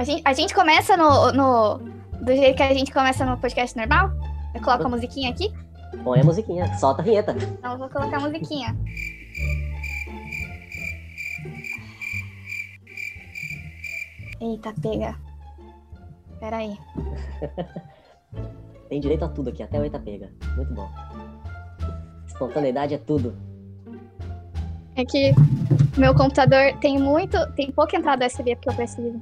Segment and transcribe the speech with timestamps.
[0.00, 1.78] A gente, a gente começa no, no.
[2.22, 4.10] Do jeito que a gente começa no podcast normal?
[4.54, 5.52] Eu coloco a musiquinha aqui?
[6.02, 7.32] Põe a musiquinha, solta a vinheta.
[7.32, 8.74] Então eu vou colocar a musiquinha.
[14.40, 15.18] Eita, pega.
[16.40, 16.78] Pera aí.
[18.88, 20.32] Tem direito a tudo aqui, até o Eita Pega.
[20.56, 20.88] Muito bom.
[22.26, 23.36] Espontaneidade é tudo.
[24.96, 25.34] É que
[25.98, 27.36] meu computador tem muito.
[27.52, 29.20] Tem pouca entrada USB porque eu preciso.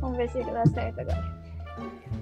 [0.00, 1.36] Vamos ver se dá certo agora.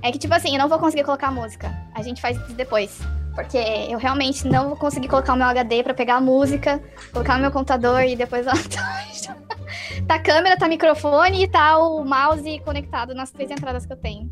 [0.02, 1.72] É que, tipo assim, eu não vou conseguir colocar música.
[1.94, 3.00] A gente faz isso depois.
[3.34, 6.80] Porque eu realmente não vou conseguir colocar o meu HD pra pegar a música,
[7.12, 8.46] colocar no meu computador e depois.
[10.06, 13.96] tá a câmera, tá microfone e tá o mouse conectado nas três entradas que eu
[13.96, 14.30] tenho.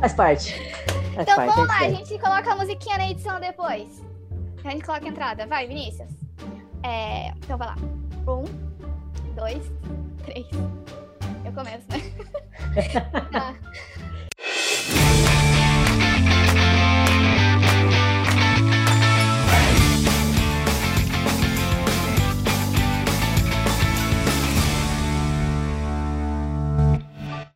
[0.00, 0.54] Faz parte.
[1.14, 4.04] Faz então parte, vamos lá, a gente coloca a musiquinha na edição depois.
[4.64, 5.46] A gente coloca a entrada.
[5.46, 6.23] Vai, Vinícius.
[6.84, 7.76] É, então vai lá.
[8.28, 8.44] Um,
[9.34, 9.64] dois,
[10.24, 10.46] três.
[11.44, 11.98] Eu começo, né?
[13.32, 13.54] Tá.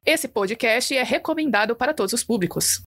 [0.07, 2.81] Esse podcast é recomendado para todos os públicos.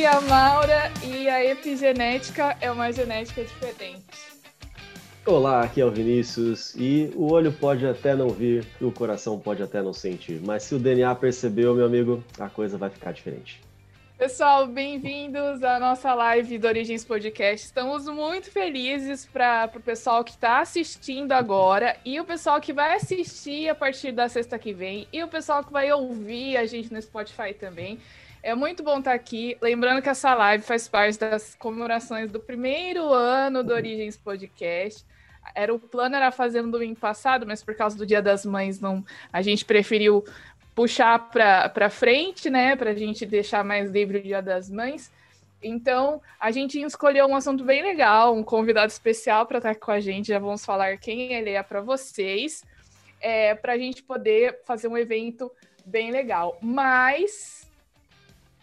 [0.00, 4.02] Aqui é a Maura e a epigenética é uma genética diferente.
[5.26, 9.38] Olá, aqui é o Vinícius e o olho pode até não vir e o coração
[9.38, 13.12] pode até não sentir, mas se o DNA percebeu, meu amigo, a coisa vai ficar
[13.12, 13.60] diferente.
[14.16, 17.66] Pessoal, bem-vindos à nossa live do Origens Podcast.
[17.66, 22.94] Estamos muito felizes para o pessoal que está assistindo agora e o pessoal que vai
[22.94, 26.90] assistir a partir da sexta que vem e o pessoal que vai ouvir a gente
[26.90, 27.98] no Spotify também.
[28.42, 29.58] É muito bom estar aqui.
[29.60, 35.04] Lembrando que essa live faz parte das comemorações do primeiro ano do Origens Podcast.
[35.54, 38.80] Era o plano era fazer no domingo passado, mas por causa do Dia das Mães
[38.80, 40.24] não, a gente preferiu
[40.74, 45.12] puxar para frente, né, para a gente deixar mais livre o Dia das Mães.
[45.62, 50.00] Então, a gente escolheu um assunto bem legal, um convidado especial para estar com a
[50.00, 50.28] gente.
[50.28, 52.64] Já vamos falar quem ele é para vocês,
[53.20, 55.52] é, para a gente poder fazer um evento
[55.84, 56.56] bem legal.
[56.62, 57.59] Mas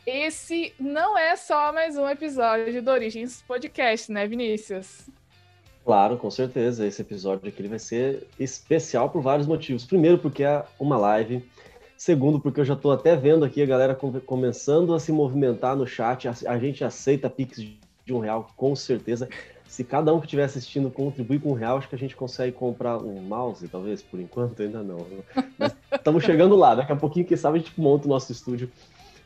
[0.07, 5.09] esse não é só mais um episódio do Origens Podcast, né, Vinícius?
[5.83, 6.87] Claro, com certeza.
[6.87, 9.83] Esse episódio aqui vai ser especial por vários motivos.
[9.85, 11.45] Primeiro, porque é uma live.
[11.97, 15.75] Segundo, porque eu já estou até vendo aqui a galera come- começando a se movimentar
[15.75, 16.29] no chat.
[16.47, 17.57] A, gente aceita Pix
[18.05, 19.27] de um real, com certeza.
[19.67, 22.53] Se cada um que estiver assistindo contribuir com um real, acho que a gente consegue
[22.53, 25.05] comprar um mouse, talvez, por enquanto ainda não.
[25.91, 26.75] Estamos chegando lá.
[26.75, 28.71] Daqui a pouquinho, quem sabe, a gente monta o nosso estúdio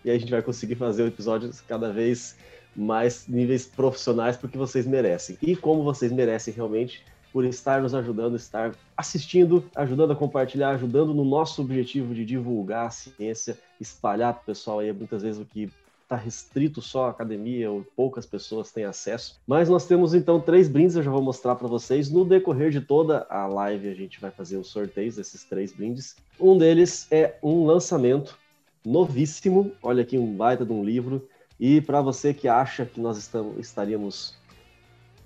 [0.04, 2.36] e a gente vai conseguir fazer episódios cada vez
[2.76, 5.38] mais níveis profissionais porque vocês merecem.
[5.42, 11.14] E como vocês merecem realmente por estar nos ajudando, estar assistindo, ajudando a compartilhar, ajudando
[11.14, 15.46] no nosso objetivo de divulgar a ciência, espalhar para o pessoal aí muitas vezes o
[15.46, 15.72] que
[16.04, 19.40] está restrito só à academia ou poucas pessoas têm acesso.
[19.48, 22.12] Mas nós temos então três brindes, eu já vou mostrar para vocês.
[22.12, 26.18] No decorrer de toda a live a gente vai fazer os sorteios desses três brindes.
[26.38, 28.38] Um deles é um lançamento
[28.86, 31.28] novíssimo, olha aqui um baita de um livro.
[31.60, 34.36] E para você que acha que nós estamos, estaríamos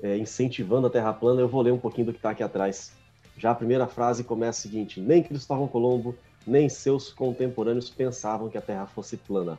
[0.02, 2.94] é, incentivando a Terra plana, eu vou ler um pouquinho do que está aqui atrás.
[3.38, 8.58] Já a primeira frase começa o seguinte: Nem Cristóvão Colombo, nem seus contemporâneos pensavam que
[8.58, 9.58] a Terra fosse plana.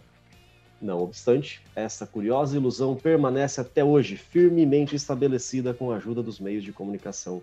[0.81, 6.63] Não obstante, essa curiosa ilusão permanece até hoje firmemente estabelecida com a ajuda dos meios
[6.63, 7.43] de comunicação,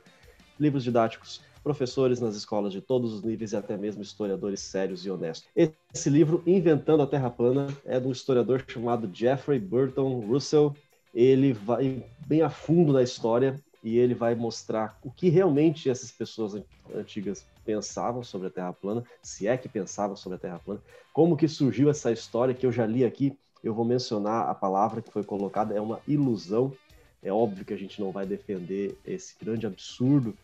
[0.59, 5.09] livros didáticos, professores nas escolas de todos os níveis e até mesmo historiadores sérios e
[5.09, 5.47] honestos.
[5.93, 10.75] Esse livro, Inventando a Terra Plana, é de um historiador chamado Jeffrey Burton Russell.
[11.15, 16.11] Ele vai bem a fundo na história e ele vai mostrar o que realmente essas
[16.11, 16.61] pessoas
[16.95, 21.37] antigas pensavam sobre a Terra plana, se é que pensavam sobre a Terra plana, como
[21.37, 23.37] que surgiu essa história que eu já li aqui.
[23.63, 26.73] Eu vou mencionar a palavra que foi colocada, é uma ilusão.
[27.21, 30.35] É óbvio que a gente não vai defender esse grande absurdo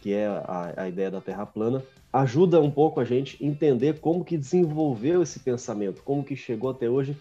[0.00, 1.82] que é a, a, ideia da Terra plana,
[2.12, 6.88] ajuda um pouco a gente entender como que desenvolveu esse pensamento, como que chegou até
[6.88, 7.16] hoje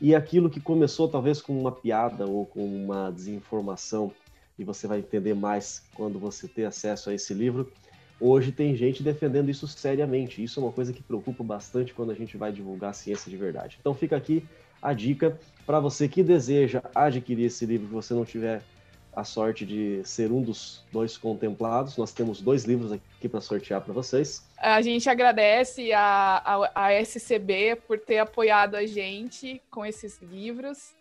[0.00, 4.12] e aquilo que começou talvez com uma piada ou com uma desinformação
[4.58, 7.70] e você vai entender mais quando você ter acesso a esse livro.
[8.20, 10.42] Hoje tem gente defendendo isso seriamente.
[10.42, 13.78] Isso é uma coisa que preocupa bastante quando a gente vai divulgar ciência de verdade.
[13.80, 14.44] Então fica aqui
[14.82, 18.62] a dica para você que deseja adquirir esse livro, que você não tiver
[19.14, 21.96] a sorte de ser um dos dois contemplados.
[21.96, 24.44] Nós temos dois livros aqui para sortear para vocês.
[24.56, 30.94] A gente agradece a, a, a, SCB por ter apoiado a gente com esses livros,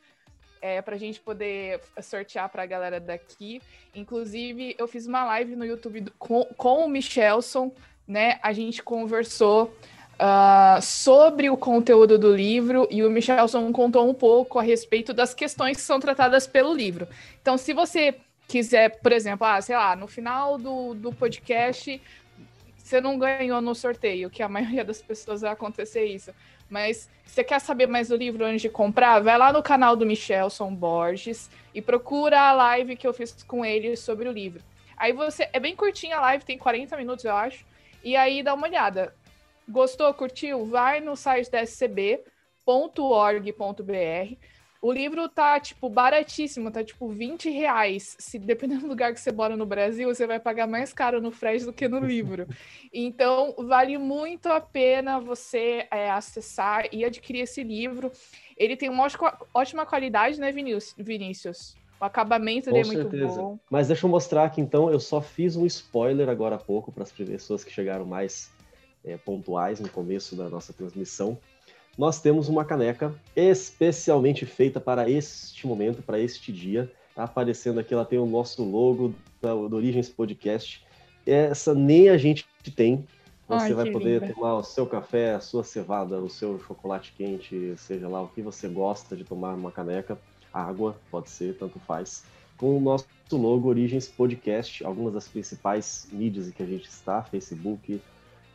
[0.62, 3.62] é, para a gente poder sortear para a galera daqui.
[3.96, 7.72] Inclusive, eu fiz uma live no YouTube do, com, com o Michelson,
[8.08, 8.40] né?
[8.42, 9.74] A gente conversou
[10.20, 15.34] uh, sobre o conteúdo do livro e o Michelson contou um pouco a respeito das
[15.34, 17.08] questões que são tratadas pelo livro.
[17.42, 18.16] Então, se você
[18.48, 22.02] quiser, por exemplo, ah, sei lá, no final do, do podcast
[22.90, 26.34] você não ganhou no sorteio, que a maioria das pessoas vai acontecer isso.
[26.68, 29.20] Mas você quer saber mais do livro antes de comprar?
[29.20, 33.64] Vai lá no canal do Michelson Borges e procura a live que eu fiz com
[33.64, 34.64] ele sobre o livro.
[34.98, 35.48] Aí você.
[35.54, 37.64] É bem curtinha a live, tem 40 minutos, eu acho.
[38.04, 39.14] E aí dá uma olhada.
[39.70, 40.66] Gostou, curtiu?
[40.66, 42.26] Vai no site da scb.org.br.
[44.82, 48.16] O livro tá, tipo, baratíssimo, tá, tipo, 20 reais.
[48.18, 51.32] Se dependendo do lugar que você mora no Brasil, você vai pagar mais caro no
[51.32, 52.48] frete do que no livro.
[52.92, 58.12] Então, vale muito a pena você é, acessar e adquirir esse livro.
[58.58, 59.06] Ele tem uma
[59.54, 61.76] ótima qualidade, né, Vinícius?
[62.02, 63.42] O acabamento dele é muito certeza.
[63.42, 63.60] bom.
[63.70, 67.04] Mas deixa eu mostrar aqui, então, eu só fiz um spoiler agora há pouco para
[67.04, 68.50] as pessoas que chegaram mais
[69.04, 71.38] é, pontuais no começo da nossa transmissão.
[71.98, 76.92] Nós temos uma caneca especialmente feita para este momento, para este dia.
[77.14, 80.86] Tá aparecendo aqui, ela tem o nosso logo do, do Origens Podcast.
[81.26, 83.06] Essa nem a gente tem.
[83.48, 84.34] Você Ai, vai poder linda.
[84.34, 88.44] tomar o seu café, a sua cevada, o seu chocolate quente, seja lá o que
[88.44, 90.20] você gosta de tomar numa caneca.
[90.54, 92.24] Água, pode ser, tanto faz.
[92.58, 97.24] Com o nosso logo Origens Podcast, algumas das principais mídias em que a gente está,
[97.24, 98.00] Facebook,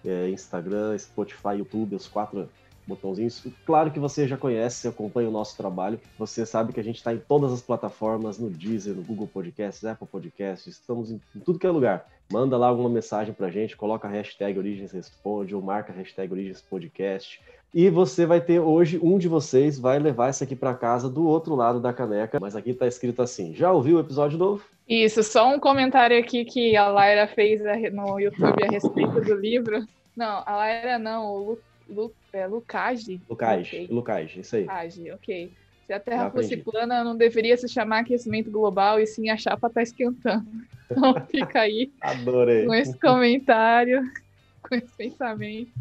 [0.04, 2.48] é, Instagram, Spotify, YouTube, os quatro
[2.86, 3.42] botãozinhos.
[3.64, 6.00] Claro que você já conhece, acompanha o nosso trabalho.
[6.19, 9.84] Você sabe que a gente está em todas as plataformas, no Deezer, no Google Podcasts,
[9.84, 12.06] Apple Podcasts, estamos em, em tudo que é lugar.
[12.32, 16.32] Manda lá alguma mensagem pra gente, coloca a hashtag Origens Responde ou marca a hashtag
[16.32, 17.40] Origens Podcast.
[17.75, 21.26] E você vai ter hoje, um de vocês vai levar isso aqui para casa do
[21.26, 22.38] outro lado da caneca.
[22.40, 24.64] Mas aqui está escrito assim: já ouviu o episódio novo?
[24.88, 27.60] Isso, só um comentário aqui que a Laira fez
[27.92, 29.84] no YouTube a respeito do livro.
[30.14, 31.58] Não, a Laira não, o Lu,
[31.88, 33.20] Lu, é Lucage.
[33.28, 33.86] Lucage, okay.
[33.88, 34.62] Lucage, isso aí.
[34.62, 35.52] Lucage, ok.
[35.86, 39.70] Se a Terra fosse plana, não deveria se chamar aquecimento global e sim a chapa
[39.70, 40.46] tá esquentando.
[40.90, 42.66] Então fica aí Adorei.
[42.66, 44.02] com esse comentário,
[44.62, 45.72] com esse pensamento.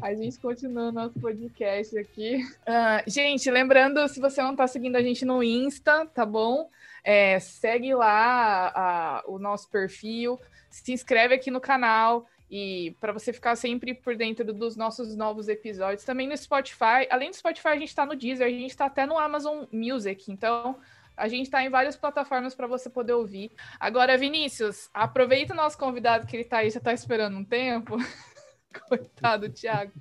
[0.00, 2.42] A gente continua o nosso podcast aqui.
[2.62, 6.70] Uh, gente, lembrando, se você não está seguindo a gente no Insta, tá bom?
[7.04, 10.40] É, segue lá a, o nosso perfil,
[10.70, 15.48] se inscreve aqui no canal e para você ficar sempre por dentro dos nossos novos
[15.48, 16.04] episódios.
[16.04, 17.06] Também no Spotify.
[17.10, 20.30] Além do Spotify, a gente está no Deezer, a gente está até no Amazon Music.
[20.30, 20.78] Então,
[21.16, 23.50] a gente está em várias plataformas para você poder ouvir.
[23.80, 27.96] Agora, Vinícius, aproveita o nosso convidado que ele está aí, já está esperando um tempo.
[28.88, 29.92] Coitado, Thiago.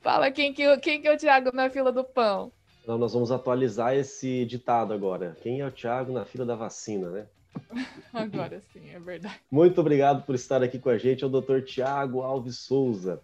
[0.00, 2.52] Fala quem que, quem que é o Thiago na fila do pão.
[2.86, 5.36] Não, nós vamos atualizar esse ditado agora.
[5.42, 7.26] Quem é o Thiago na fila da vacina, né?
[8.12, 9.40] Agora sim, é verdade.
[9.50, 11.24] Muito obrigado por estar aqui com a gente.
[11.24, 11.60] É o Dr.
[11.62, 13.20] Tiago Alves Souza.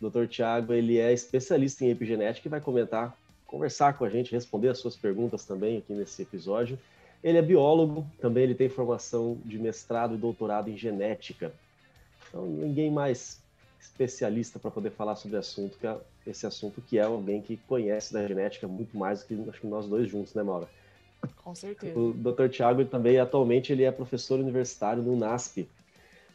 [0.00, 0.26] O Dr.
[0.26, 3.16] Tiago, ele é especialista em epigenética e vai comentar,
[3.46, 6.78] conversar com a gente, responder as suas perguntas também aqui nesse episódio.
[7.22, 11.52] Ele é biólogo, também ele tem formação de mestrado e doutorado em genética.
[12.28, 13.40] Então, ninguém mais
[13.80, 18.12] especialista para poder falar sobre assunto que é esse assunto que é alguém que conhece
[18.12, 20.68] da genética muito mais do que acho que nós dois juntos, né, Maura?
[21.42, 21.98] Com certeza.
[21.98, 22.48] O Dr.
[22.48, 25.68] Tiago também, atualmente, ele é professor universitário no NASP.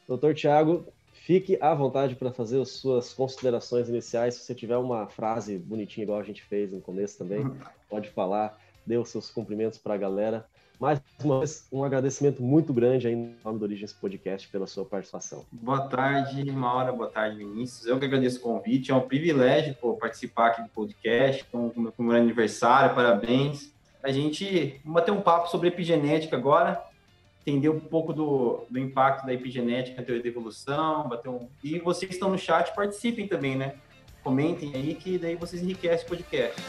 [0.08, 0.34] Dr.
[0.34, 4.36] Tiago, fique à vontade para fazer as suas considerações iniciais.
[4.36, 7.50] Se você tiver uma frase bonitinha, igual a gente fez no começo também,
[7.88, 10.46] pode falar, dê os seus cumprimentos para a galera.
[10.80, 14.86] Mais uma vez, um agradecimento muito grande aí no nome do Origens Podcast pela sua
[14.86, 15.46] participação.
[15.52, 16.94] Boa tarde, Maura.
[16.94, 17.86] Boa tarde, Vinícius.
[17.86, 18.90] Eu que agradeço o convite.
[18.90, 22.96] É um privilégio pô, participar aqui do podcast, com o meu aniversário.
[22.96, 23.72] Parabéns
[24.04, 26.82] a gente bater um papo sobre epigenética agora,
[27.42, 31.48] entender um pouco do, do impacto da epigenética na teoria da evolução, bater um...
[31.64, 33.76] e vocês que estão no chat participem também, né?
[34.24, 36.62] Comentem aí que daí vocês enriquecem o podcast.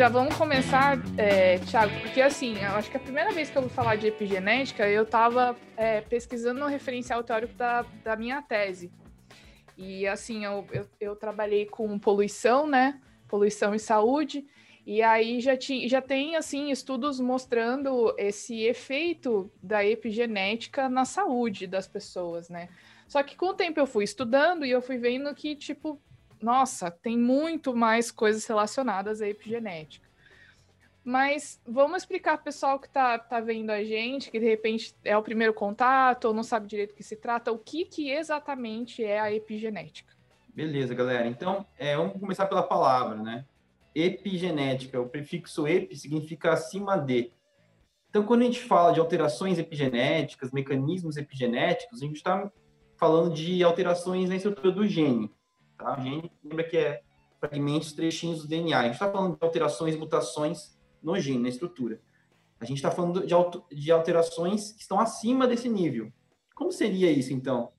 [0.00, 3.60] Já vamos começar, é, Thiago, porque assim, eu acho que a primeira vez que eu
[3.60, 8.90] vou falar de epigenética, eu estava é, pesquisando no referencial teórico da, da minha tese.
[9.76, 12.98] E assim, eu, eu, eu, trabalhei com poluição, né?
[13.28, 14.46] Poluição e saúde.
[14.86, 21.66] E aí já, ti, já tem assim estudos mostrando esse efeito da epigenética na saúde
[21.66, 22.70] das pessoas, né?
[23.06, 26.00] Só que com o tempo eu fui estudando e eu fui vendo que, tipo,
[26.40, 30.08] nossa, tem muito mais coisas relacionadas à epigenética.
[31.02, 34.94] Mas vamos explicar para o pessoal que está tá vendo a gente, que de repente
[35.02, 38.10] é o primeiro contato ou não sabe direito o que se trata, o que, que
[38.10, 40.12] exatamente é a epigenética.
[40.54, 41.26] Beleza, galera.
[41.26, 43.46] Então, é, vamos começar pela palavra, né?
[43.94, 45.00] Epigenética.
[45.00, 47.32] O prefixo epi significa acima de.
[48.10, 52.50] Então, quando a gente fala de alterações epigenéticas, mecanismos epigenéticos, a gente está
[52.98, 55.32] falando de alterações na estrutura do gene.
[55.80, 55.98] Tá?
[55.98, 57.02] O gene, lembra que é
[57.40, 58.78] fragmentos, trechinhos do DNA.
[58.78, 62.00] A gente está falando de alterações, mutações no gene, na estrutura.
[62.60, 66.12] A gente está falando de, alterações que estão acima desse nível.
[66.54, 67.72] Como seria isso, então?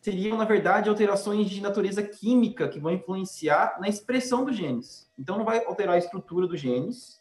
[0.00, 5.10] Seriam, na verdade, alterações de natureza química que vão influenciar na expressão dos genes.
[5.18, 7.20] Então, não vai alterar a estrutura dos genes,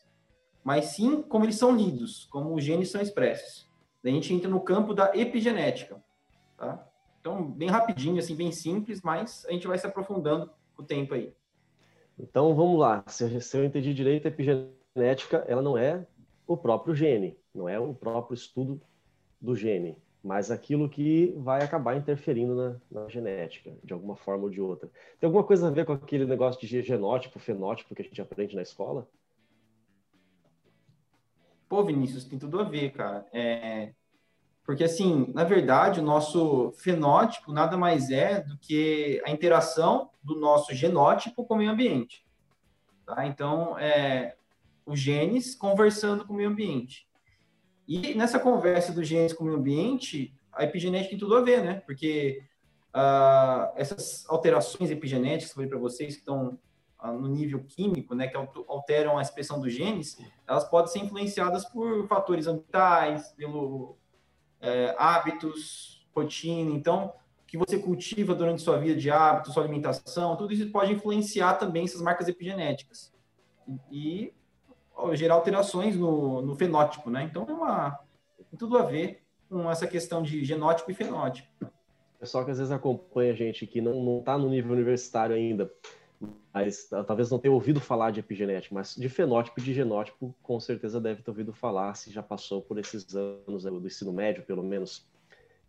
[0.63, 3.67] mas sim como eles são lidos, como os genes são expressos.
[4.03, 6.01] Daí a gente entra no campo da epigenética.
[6.55, 6.87] Tá?
[7.19, 11.13] Então, bem rapidinho, assim, bem simples, mas a gente vai se aprofundando com o tempo
[11.13, 11.33] aí.
[12.17, 13.03] Então, vamos lá.
[13.07, 16.05] Se, se eu entendi direito, a epigenética genética ela não é
[16.47, 18.81] o próprio gene, não é o próprio estudo
[19.39, 24.49] do gene, mas aquilo que vai acabar interferindo na, na, genética, de alguma forma ou
[24.49, 24.89] de outra.
[25.19, 28.55] Tem alguma coisa a ver com aquele negócio de genótipo, fenótipo que a gente aprende
[28.55, 29.07] na escola?
[31.67, 33.27] Pô, Vinícius, tem tudo a ver, cara.
[33.31, 33.93] É...
[34.69, 40.39] Porque, assim, na verdade, o nosso fenótipo nada mais é do que a interação do
[40.39, 42.23] nosso genótipo com o meio ambiente.
[43.03, 43.25] Tá?
[43.25, 44.35] Então, é,
[44.85, 47.07] os genes conversando com o meio ambiente.
[47.87, 51.63] E nessa conversa dos genes com o meio ambiente, a epigenética tem tudo a ver,
[51.63, 51.81] né?
[51.83, 52.43] Porque
[52.95, 56.59] uh, essas alterações epigenéticas que eu falei para vocês, que estão
[57.03, 61.65] uh, no nível químico, né, que alteram a expressão dos genes, elas podem ser influenciadas
[61.65, 63.97] por fatores ambientais, pelo
[64.61, 66.71] é, hábitos, rotina.
[66.71, 67.13] Então,
[67.47, 71.83] que você cultiva durante sua vida de hábitos, sua alimentação, tudo isso pode influenciar também
[71.85, 73.11] essas marcas epigenéticas.
[73.91, 74.33] E
[75.13, 77.23] gerar alterações no, no fenótipo, né?
[77.23, 77.99] Então, é uma,
[78.49, 81.47] tem tudo a ver com essa questão de genótipo e fenótipo.
[82.19, 85.71] Pessoal que às vezes acompanha a gente que não está no nível universitário ainda,
[86.53, 90.59] mas talvez não tenha ouvido falar de epigenética, mas de fenótipo e de genótipo, com
[90.59, 94.63] certeza deve ter ouvido falar, se já passou por esses anos do ensino médio, pelo
[94.63, 95.07] menos.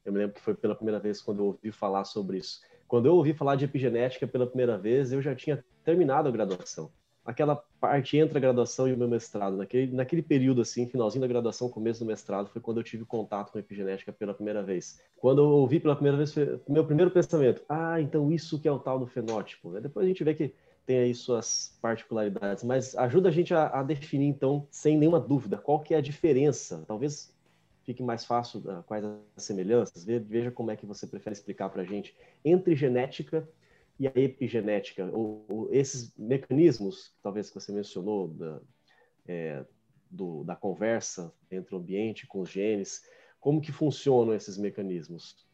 [0.04, 2.61] Eu me lembro que foi pela primeira vez quando eu ouvi falar sobre isso.
[2.88, 6.90] Quando eu ouvi falar de epigenética pela primeira vez, eu já tinha terminado a graduação
[7.30, 9.56] aquela parte entre a graduação e o meu mestrado.
[9.56, 13.52] Naquele, naquele período, assim, finalzinho da graduação, começo do mestrado, foi quando eu tive contato
[13.52, 15.00] com a epigenética pela primeira vez.
[15.16, 16.34] Quando eu ouvi pela primeira vez,
[16.68, 19.70] meu primeiro pensamento, ah, então isso que é o tal do fenótipo.
[19.70, 19.80] Né?
[19.80, 20.52] Depois a gente vê que
[20.84, 25.56] tem aí suas particularidades, mas ajuda a gente a, a, definir, então, sem nenhuma dúvida,
[25.56, 26.82] qual que é a diferença.
[26.87, 27.32] Talvez
[27.84, 29.04] fique mais fácil, uh, quais
[29.37, 33.49] as semelhanças, veja como é que você prefere explicar para a gente, entre genética
[34.00, 38.62] e a epigenética, ou, ou esses mecanismos, talvez que você mencionou, da,
[39.28, 39.62] é,
[40.11, 43.02] do, da conversa entre o ambiente com os genes,
[43.38, 45.47] como que funcionam esses mecanismos?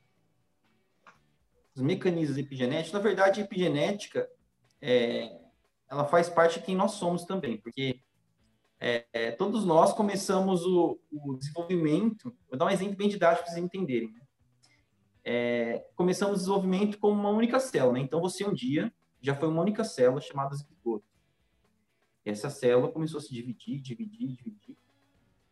[1.74, 4.30] Os mecanismos epigenéticos, na verdade, a epigenética,
[4.80, 5.40] é,
[5.90, 8.00] ela faz parte de quem nós somos também, porque
[8.78, 13.54] é, é, todos nós começamos o, o, desenvolvimento, vou dar um exemplo bem didático para
[13.54, 14.12] vocês entenderem.
[14.12, 14.20] Né?
[15.28, 17.94] É, começamos o desenvolvimento como uma única célula.
[17.94, 18.00] Né?
[18.00, 21.04] Então, você um dia já foi uma única célula chamada zigoto.
[22.24, 24.76] Essa célula começou a se dividir, dividir, dividir.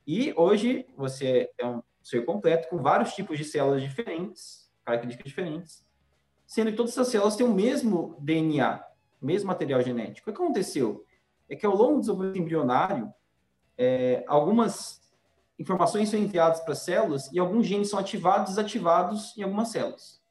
[0.06, 5.86] E hoje você é um ser completo com vários tipos de células diferentes, características diferentes,
[6.46, 8.80] sendo que todas essas células têm o mesmo DNA,
[9.20, 10.30] o mesmo material genético.
[10.30, 11.04] O que aconteceu?
[11.48, 13.12] É que ao longo do desenvolvimento embrionário,
[13.76, 15.00] é, algumas
[15.58, 19.68] informações são enviadas para as células e alguns genes são ativados e desativados em algumas
[19.68, 20.22] células.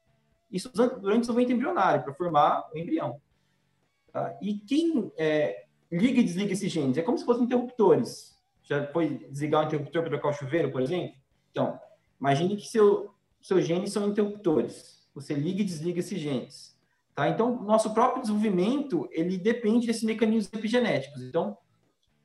[0.52, 3.20] Isso durante o desenvolvimento embrionário, para formar o embrião.
[4.12, 4.38] Tá?
[4.42, 6.98] E quem é, liga e desliga esses genes?
[6.98, 8.40] É como se fossem interruptores.
[8.62, 11.16] Já foi desligar um interruptor para trocar o chuveiro, por exemplo?
[11.50, 11.80] Então,
[12.20, 15.08] imagine que seu, seus genes são interruptores.
[15.16, 16.78] Você liga e desliga esses genes.
[17.16, 17.28] Tá?
[17.30, 21.22] Então, nosso próprio desenvolvimento, ele depende desses mecanismos epigenéticos.
[21.24, 21.58] Então,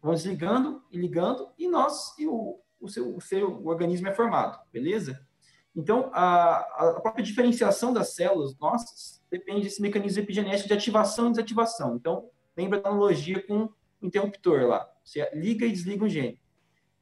[0.02, 4.58] vamos desligando e ligando, e nós, e o, o seu, o seu organismo é formado,
[4.72, 5.26] beleza?
[5.74, 11.30] Então, a, a própria diferenciação das células nossas depende desse mecanismo epigenético de ativação e
[11.30, 11.94] desativação.
[11.94, 13.68] Então, lembra da analogia com
[14.00, 14.88] o interruptor lá.
[15.04, 16.40] Você liga e desliga um gene.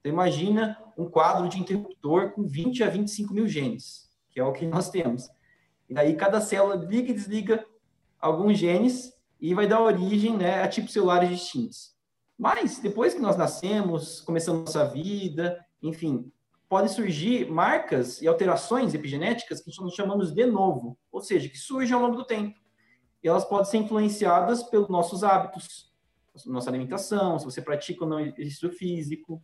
[0.00, 4.52] Então, imagina um quadro de interruptor com 20 a 25 mil genes, que é o
[4.52, 5.28] que nós temos.
[5.88, 7.64] E aí, cada célula liga e desliga
[8.21, 11.96] alguns genes e vai dar origem né, a tipos celulares distintos.
[12.38, 16.31] Mas, depois que nós nascemos, começamos nossa vida, enfim,
[16.69, 21.95] podem surgir marcas e alterações epigenéticas que nós chamamos de novo, ou seja, que surgem
[21.95, 22.59] ao longo do tempo.
[23.23, 25.93] E elas podem ser influenciadas pelos nossos hábitos,
[26.45, 29.43] nossa alimentação, se você pratica ou não exercício físico,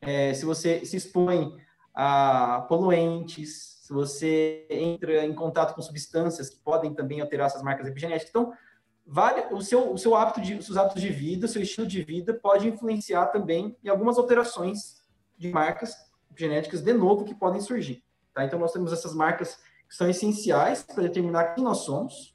[0.00, 1.56] é, se você se expõe
[1.94, 7.86] a poluentes, se você entra em contato com substâncias que podem também alterar essas marcas
[7.86, 8.30] epigenéticas.
[8.30, 8.52] Então,
[9.06, 11.86] vale, o, seu, o seu hábito de, os seus hábitos de vida, o seu estilo
[11.86, 15.02] de vida pode influenciar também em algumas alterações
[15.36, 15.94] de marcas
[16.36, 18.02] genéticas de novo que podem surgir.
[18.32, 18.44] Tá?
[18.44, 22.34] Então, nós temos essas marcas que são essenciais para determinar quem nós somos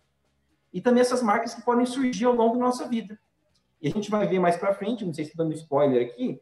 [0.72, 3.18] e também essas marcas que podem surgir ao longo da nossa vida.
[3.82, 6.40] E a gente vai ver mais para frente, não sei se estou dando spoiler aqui,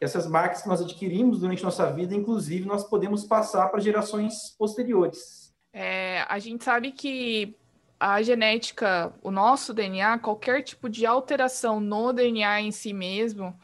[0.00, 5.54] essas marcas que nós adquirimos durante nossa vida, inclusive, nós podemos passar para gerações posteriores.
[5.72, 7.56] É, a gente sabe que
[7.98, 13.58] a genética, o nosso DNA, qualquer tipo de alteração no DNA em si mesmo,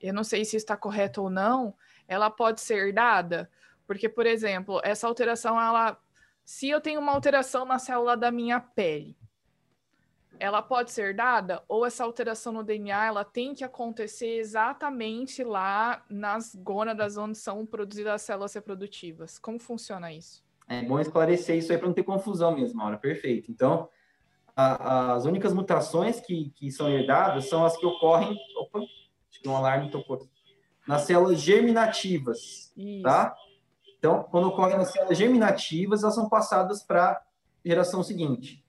[0.00, 1.74] eu não sei se está correto ou não,
[2.06, 3.50] ela pode ser herdada,
[3.86, 5.98] porque, por exemplo, essa alteração, ela,
[6.44, 9.16] se eu tenho uma alteração na célula da minha pele,
[10.40, 16.04] ela pode ser dada ou essa alteração no DNA ela tem que acontecer exatamente lá
[16.08, 19.38] nas gônadas onde são produzidas as células reprodutivas.
[19.38, 20.47] Como funciona isso?
[20.68, 22.98] É bom esclarecer isso aí para não ter confusão mesmo, Maura.
[22.98, 23.50] Perfeito.
[23.50, 23.88] Então,
[24.54, 28.36] a, as únicas mutações que, que são herdadas são as que ocorrem.
[28.58, 30.28] Opa, acho que um alarme tocou.
[30.86, 33.02] Nas células germinativas, isso.
[33.02, 33.34] tá?
[33.98, 37.22] Então, quando ocorrem nas células germinativas, elas são passadas para a
[37.64, 38.64] geração seguinte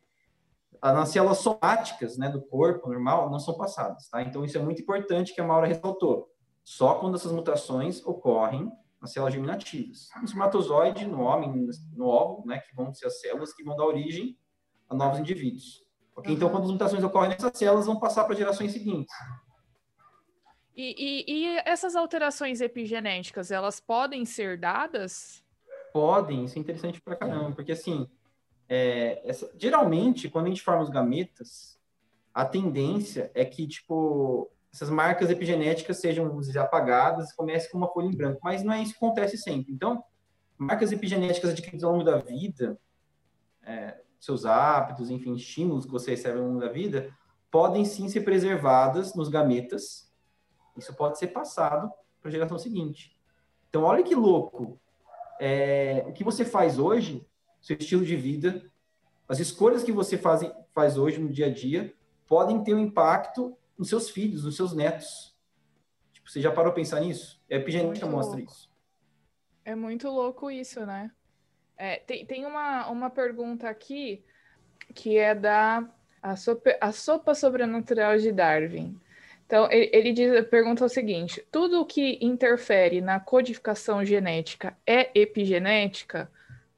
[0.82, 4.08] nas células somáticas né, do corpo normal não são passadas.
[4.10, 4.22] Tá?
[4.22, 6.32] Então, isso é muito importante que a Maura ressaltou.
[6.64, 10.10] Só quando essas mutações ocorrem nas células germinativas.
[10.18, 13.86] No espermatozoide, no homem, no óvulo, né, que vão ser as células que vão dar
[13.86, 14.38] origem
[14.90, 15.86] a novos indivíduos.
[16.16, 16.34] Okay?
[16.34, 19.14] Então, quando as mutações ocorrem nessas células, vão passar para gerações seguintes.
[20.76, 25.44] E, e, e, essas alterações epigenéticas, elas podem ser dadas?
[25.92, 28.10] Podem, isso é interessante para caramba, porque assim,
[28.68, 31.80] é, essa, geralmente, quando a gente forma os gametas,
[32.34, 38.08] a tendência é que, tipo, essas marcas epigenéticas sejam, apagadas e comece com uma folha
[38.08, 39.74] em branco, mas não é isso que acontece sempre.
[39.74, 40.04] Então,
[40.58, 42.80] marcas epigenéticas adquiridas ao longo da vida,
[43.64, 47.16] é, seus hábitos, enfim, estímulos que você recebe ao longo da vida,
[47.50, 50.12] podem sim ser preservadas nos gametas.
[50.78, 53.18] Isso pode ser passado para a geração seguinte.
[53.70, 54.80] Então, olha que louco.
[55.40, 57.26] É, o que você faz hoje
[57.62, 58.70] seu estilo de vida,
[59.28, 60.42] as escolhas que você faz,
[60.74, 61.94] faz hoje no dia a dia
[62.28, 65.36] podem ter um impacto nos seus filhos, nos seus netos.
[66.12, 67.42] Tipo, você já parou a pensar nisso?
[67.50, 68.52] A epigenética muito mostra louco.
[68.52, 68.70] isso.
[69.66, 71.10] É muito louco isso, né?
[71.78, 74.24] É, tem, tem uma, uma pergunta aqui
[74.94, 75.90] que é da
[76.22, 79.00] a sopa, a sopa sobrenatural de Darwin.
[79.46, 85.10] Então, ele, ele diz, pergunta o seguinte: tudo o que interfere na codificação genética é
[85.18, 86.30] epigenética?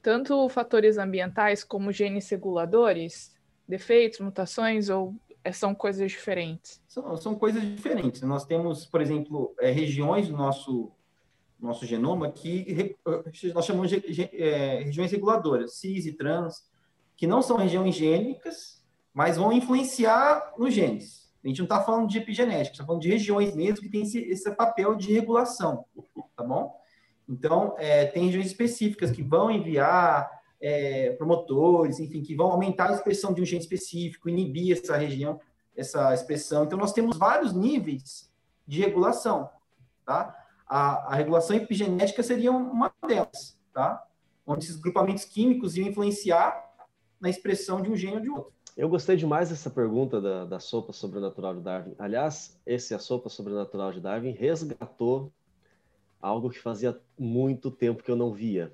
[0.02, 3.34] tanto fatores ambientais como genes reguladores,
[3.66, 6.80] defeitos, mutações ou é, são coisas diferentes?
[6.86, 8.22] São, são coisas diferentes.
[8.22, 10.92] Nós temos, por exemplo, é, regiões do nosso,
[11.58, 12.96] nosso genoma que
[13.54, 16.70] nós chamamos de é, regiões reguladoras, cis e trans,
[17.16, 21.32] que não são regiões gênicas, mas vão influenciar nos genes.
[21.44, 24.18] A gente não está falando de epigenética, está falando de regiões mesmo que têm esse,
[24.20, 25.84] esse papel de regulação,
[26.36, 26.80] tá bom?
[27.28, 30.30] Então, é, tem regiões específicas que vão enviar
[30.62, 35.40] é, promotores, enfim, que vão aumentar a expressão de um gene específico, inibir essa região,
[35.76, 36.62] essa expressão.
[36.64, 38.30] Então, nós temos vários níveis
[38.66, 39.50] de regulação,
[40.06, 40.38] tá?
[40.64, 44.06] A, a regulação epigenética seria uma delas, tá?
[44.46, 46.70] Onde esses grupamentos químicos iam influenciar
[47.20, 48.52] na expressão de um gene ou de outro.
[48.76, 51.94] Eu gostei demais dessa pergunta da, da sopa sobrenatural de Darwin.
[51.98, 55.30] Aliás, esse A Sopa Sobrenatural de Darwin resgatou
[56.20, 58.72] algo que fazia muito tempo que eu não via.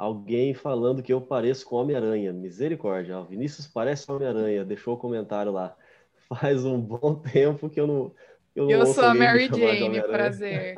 [0.00, 2.32] Alguém falando que eu pareço com Homem-Aranha.
[2.32, 5.76] Misericórdia, o Vinícius parece Homem-Aranha, deixou o comentário lá.
[6.26, 8.14] Faz um bom tempo que eu não.
[8.56, 10.74] Eu, não eu sou a Mary Jane, prazer.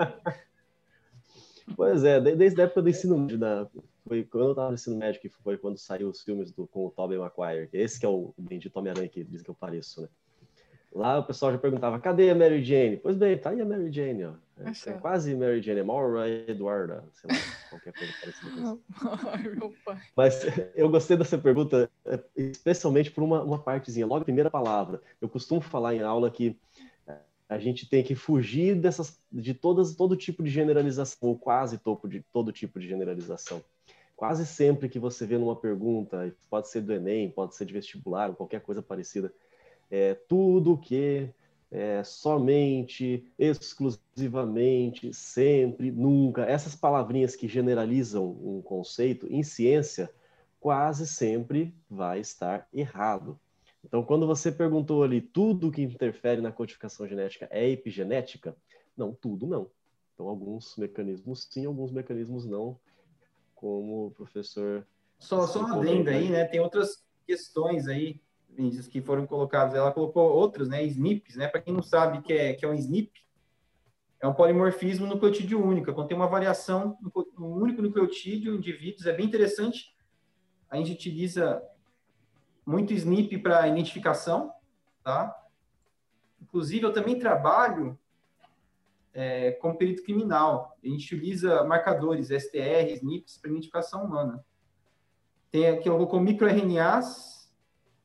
[1.77, 3.69] pois é, desde a época do ensino médio, da,
[4.09, 6.87] foi quando eu estava no ensino médio, que foi quando saiu os filmes do, com
[6.87, 7.69] o Tobey Maguire.
[7.73, 10.09] Esse que é o bendito Homem-Aranha que diz que eu pareço, né?
[10.95, 12.99] Lá o pessoal já perguntava, cadê a Mary Jane?
[12.99, 14.33] Pois bem, tá aí a Mary Jane, ó.
[14.59, 17.37] É, é quase Mary Jane, é Maura Eduarda, sei lá,
[17.71, 19.99] qualquer coisa parecida pai.
[20.15, 25.01] Mas eu gostei dessa pergunta, é, especialmente por uma, uma partezinha, logo a primeira palavra.
[25.21, 26.57] Eu costumo falar em aula que
[27.53, 32.09] a gente tem que fugir dessas, de todas, todo tipo de generalização, ou quase todo,
[32.09, 33.63] de, todo tipo de generalização.
[34.17, 38.31] Quase sempre que você vê numa pergunta, pode ser do Enem, pode ser de vestibular,
[38.31, 39.33] ou qualquer coisa parecida,
[39.93, 41.29] é, tudo que
[41.71, 46.45] é, somente, exclusivamente, sempre, nunca.
[46.47, 50.11] Essas palavrinhas que generalizam um conceito, em ciência,
[50.59, 53.39] quase sempre vai estar errado.
[53.85, 58.57] Então, quando você perguntou ali tudo que interfere na codificação genética é epigenética,
[58.97, 59.71] não, tudo não.
[60.15, 62.79] Então, alguns mecanismos sim, alguns mecanismos não,
[63.55, 64.87] como o professor.
[65.19, 66.45] Só, só uma adenda aí, né?
[66.47, 68.21] Tem outras questões aí,
[68.55, 69.75] Vinícius, que foram colocadas.
[69.75, 70.85] Ela colocou outros, né?
[70.85, 71.49] SNPs, né?
[71.49, 73.13] Para quem não sabe que é, que é um SNP,
[74.21, 75.93] é um polimorfismo nucleotídeo único.
[75.93, 76.97] Quando tem uma variação
[77.37, 79.95] no único nucleotídeo, indivíduos, é bem interessante.
[80.71, 81.63] A gente utiliza
[82.65, 84.53] muito SNP para identificação,
[85.03, 85.37] tá?
[86.41, 87.99] Inclusive, eu também trabalho
[89.13, 90.77] é, como perito criminal.
[90.83, 94.45] A gente utiliza marcadores, STR, SNPs, para identificação humana.
[95.51, 97.32] Tem aqui, eu colocou microRNAs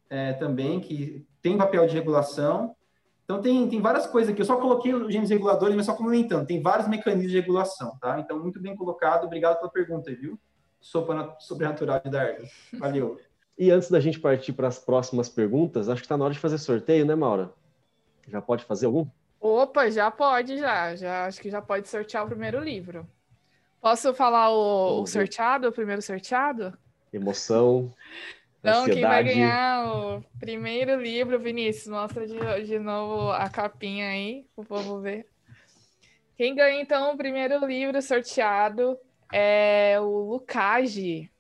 [0.10, 2.76] é, também, que tem papel de regulação.
[3.24, 4.42] Então, tem, tem várias coisas aqui.
[4.42, 6.48] Eu só coloquei os genes reguladores, mas só comentando.
[6.48, 8.20] Tem vários mecanismos de regulação, tá?
[8.20, 9.26] Então, muito bem colocado.
[9.26, 10.40] Obrigado pela pergunta, viu?
[10.80, 12.48] Sopa sobrenatural de Darwin.
[12.74, 13.20] Valeu.
[13.60, 16.40] E antes da gente partir para as próximas perguntas, acho que está na hora de
[16.40, 17.52] fazer sorteio, né, Maura?
[18.28, 19.08] Já pode fazer algum?
[19.40, 20.96] Opa, já pode, já.
[20.96, 23.08] já acho que já pode sortear o primeiro livro.
[23.82, 26.78] Posso falar o, o sorteado, o primeiro sorteado?
[27.12, 27.92] Emoção.
[28.70, 34.46] Então, quem vai ganhar o primeiro livro, Vinícius, mostra de, de novo a capinha aí,
[34.58, 35.26] o povo ver.
[36.36, 38.98] Quem ganha, então, o primeiro livro sorteado
[39.32, 41.32] é o Lucage.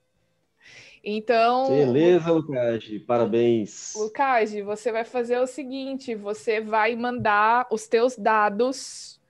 [1.03, 1.67] Então.
[1.67, 3.93] Beleza, Lucage, parabéns.
[3.95, 9.21] Lucage, você vai fazer o seguinte: você vai mandar os teus dados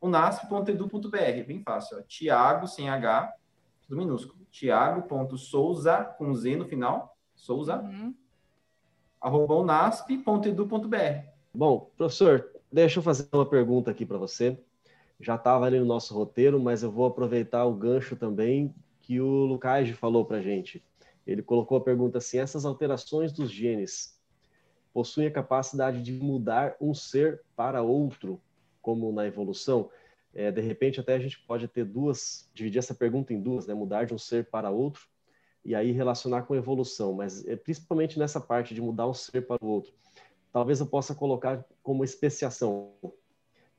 [0.00, 1.44] unasp.edu.br.
[1.44, 2.00] Bem fácil.
[2.04, 3.34] Tiago, sem H,
[3.88, 4.46] tudo minúsculo.
[4.50, 8.14] Tiago.souza, com Z no final, souza, uhum.
[9.20, 11.26] arroba unasp.edu.br.
[11.54, 14.58] Bom, professor, deixa eu fazer uma pergunta aqui para você.
[15.18, 19.46] Já estava ali no nosso roteiro, mas eu vou aproveitar o gancho também que o
[19.46, 20.84] Lucas falou para gente.
[21.26, 24.16] Ele colocou a pergunta assim: essas alterações dos genes
[24.92, 28.40] possuem a capacidade de mudar um ser para outro,
[28.80, 29.90] como na evolução?
[30.38, 33.74] É, de repente, até a gente pode ter duas, dividir essa pergunta em duas, né?
[33.74, 35.08] Mudar de um ser para outro
[35.64, 39.58] e aí relacionar com evolução, mas é, principalmente nessa parte de mudar um ser para
[39.60, 39.92] o outro.
[40.52, 42.92] Talvez eu possa colocar como especiação.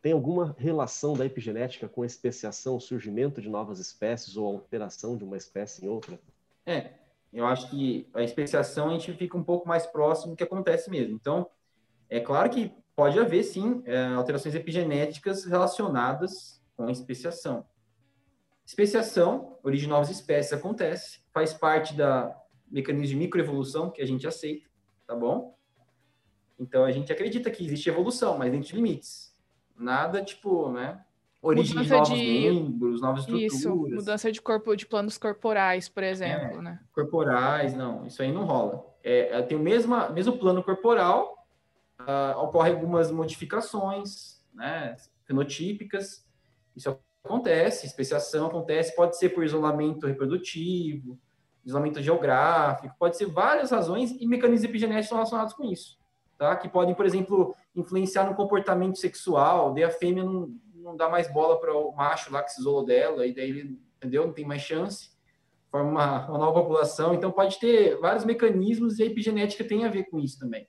[0.01, 5.37] Tem alguma relação da epigenética com especiação, surgimento de novas espécies ou alteração de uma
[5.37, 6.19] espécie em outra?
[6.65, 6.91] É,
[7.31, 10.89] eu acho que a especiação a gente fica um pouco mais próximo do que acontece
[10.89, 11.15] mesmo.
[11.15, 11.49] Então,
[12.09, 12.69] é claro que
[12.99, 17.65] pode haver, sim, é, alterações epigenéticas relacionadas com a especiação.
[18.65, 22.35] Especiação, origem de novas espécies, acontece, faz parte da
[22.69, 24.67] mecanismo de microevolução que a gente aceita,
[25.07, 25.57] tá bom?
[26.59, 29.33] Então, a gente acredita que existe evolução, mas dentro de limites.
[29.77, 31.01] Nada, tipo, né,
[31.41, 32.49] origem mudança de novos de...
[32.49, 33.53] membros, novas estruturas.
[33.53, 36.79] Isso, mudança de corpo, de planos corporais, por exemplo, é, né?
[36.91, 38.85] Corporais, não, isso aí não rola.
[39.01, 41.38] É, é tem o mesmo, mesmo plano corporal,
[42.01, 46.25] uh, ocorrem algumas modificações, né, fenotípicas,
[46.75, 51.19] isso acontece, especiação acontece, pode ser por isolamento reprodutivo,
[51.65, 55.99] isolamento geográfico, pode ser várias razões e mecanismos epigenéticos relacionados com isso,
[56.37, 56.55] tá?
[56.55, 61.31] Que podem, por exemplo, influenciar no comportamento sexual, de a fêmea não, não dá mais
[61.31, 64.25] bola para o macho lá que se isolou dela, e daí ele, entendeu?
[64.25, 65.11] Não tem mais chance,
[65.69, 67.13] forma uma, uma nova população.
[67.13, 70.67] Então, pode ter vários mecanismos e a epigenética tem a ver com isso também,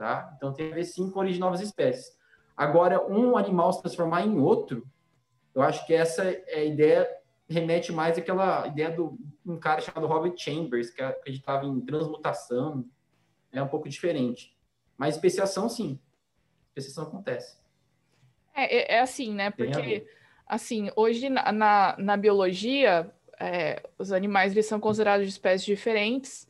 [0.00, 0.32] tá?
[0.34, 2.16] Então, tem a ver sim com a origem de novas espécies.
[2.56, 4.88] Agora, um animal se transformar em outro,
[5.54, 7.06] eu acho que essa é a ideia,
[7.46, 12.86] remete mais àquela ideia do um cara chamado Robert Chambers, que acreditava em transmutação,
[13.52, 14.56] é um pouco diferente.
[14.96, 16.00] Mas especiação, sim.
[16.68, 17.58] Especiação acontece.
[18.54, 19.50] É, é, é assim, né?
[19.50, 20.06] Porque,
[20.46, 26.48] assim, hoje na, na, na biologia, é, os animais eles são considerados de espécies diferentes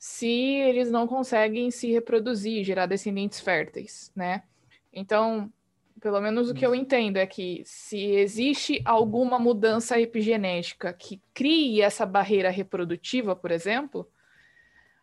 [0.00, 4.44] se eles não conseguem se reproduzir, gerar descendentes férteis, né?
[4.90, 5.52] Então,
[6.00, 11.82] pelo menos o que eu entendo é que se existe alguma mudança epigenética que crie
[11.82, 14.08] essa barreira reprodutiva, por exemplo,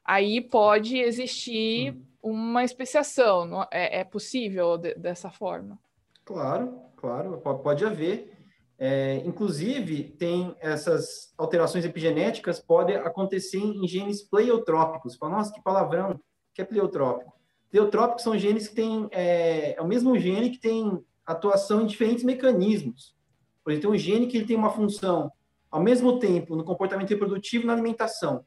[0.04, 3.68] aí pode existir uma especiação.
[3.70, 5.78] É, é possível de, dessa forma?
[6.26, 8.36] Claro, claro, pode haver.
[8.80, 15.16] É, inclusive, tem essas alterações epigenéticas podem acontecer em genes pleiotrópicos.
[15.16, 16.20] Fala, nossa, que palavrão,
[16.54, 17.34] que é pleiotrópico?
[17.72, 22.24] Pleiotrópicos são genes que têm, é, é, o mesmo gene que tem atuação em diferentes
[22.24, 23.16] mecanismos.
[23.64, 25.32] Por exemplo, tem um gene que ele tem uma função
[25.70, 28.46] ao mesmo tempo no comportamento reprodutivo e na alimentação.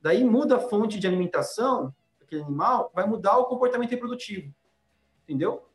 [0.00, 4.54] Daí muda a fonte de alimentação daquele animal, vai mudar o comportamento reprodutivo.
[5.24, 5.66] Entendeu?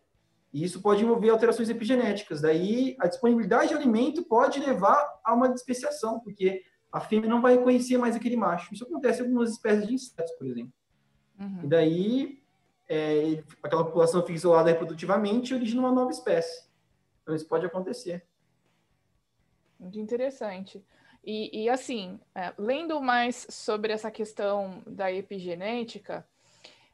[0.51, 2.41] E isso pode envolver alterações epigenéticas.
[2.41, 7.55] Daí a disponibilidade de alimento pode levar a uma despeciação, porque a fêmea não vai
[7.55, 8.73] reconhecer mais aquele macho.
[8.73, 10.73] Isso acontece em algumas espécies de insetos, por exemplo.
[11.39, 11.61] Uhum.
[11.63, 12.41] E daí
[12.87, 16.67] é, aquela população fica isolada reprodutivamente e origina uma nova espécie.
[17.21, 18.25] Então isso pode acontecer.
[19.79, 20.83] Muito interessante.
[21.23, 26.27] E, e assim, é, lendo mais sobre essa questão da epigenética,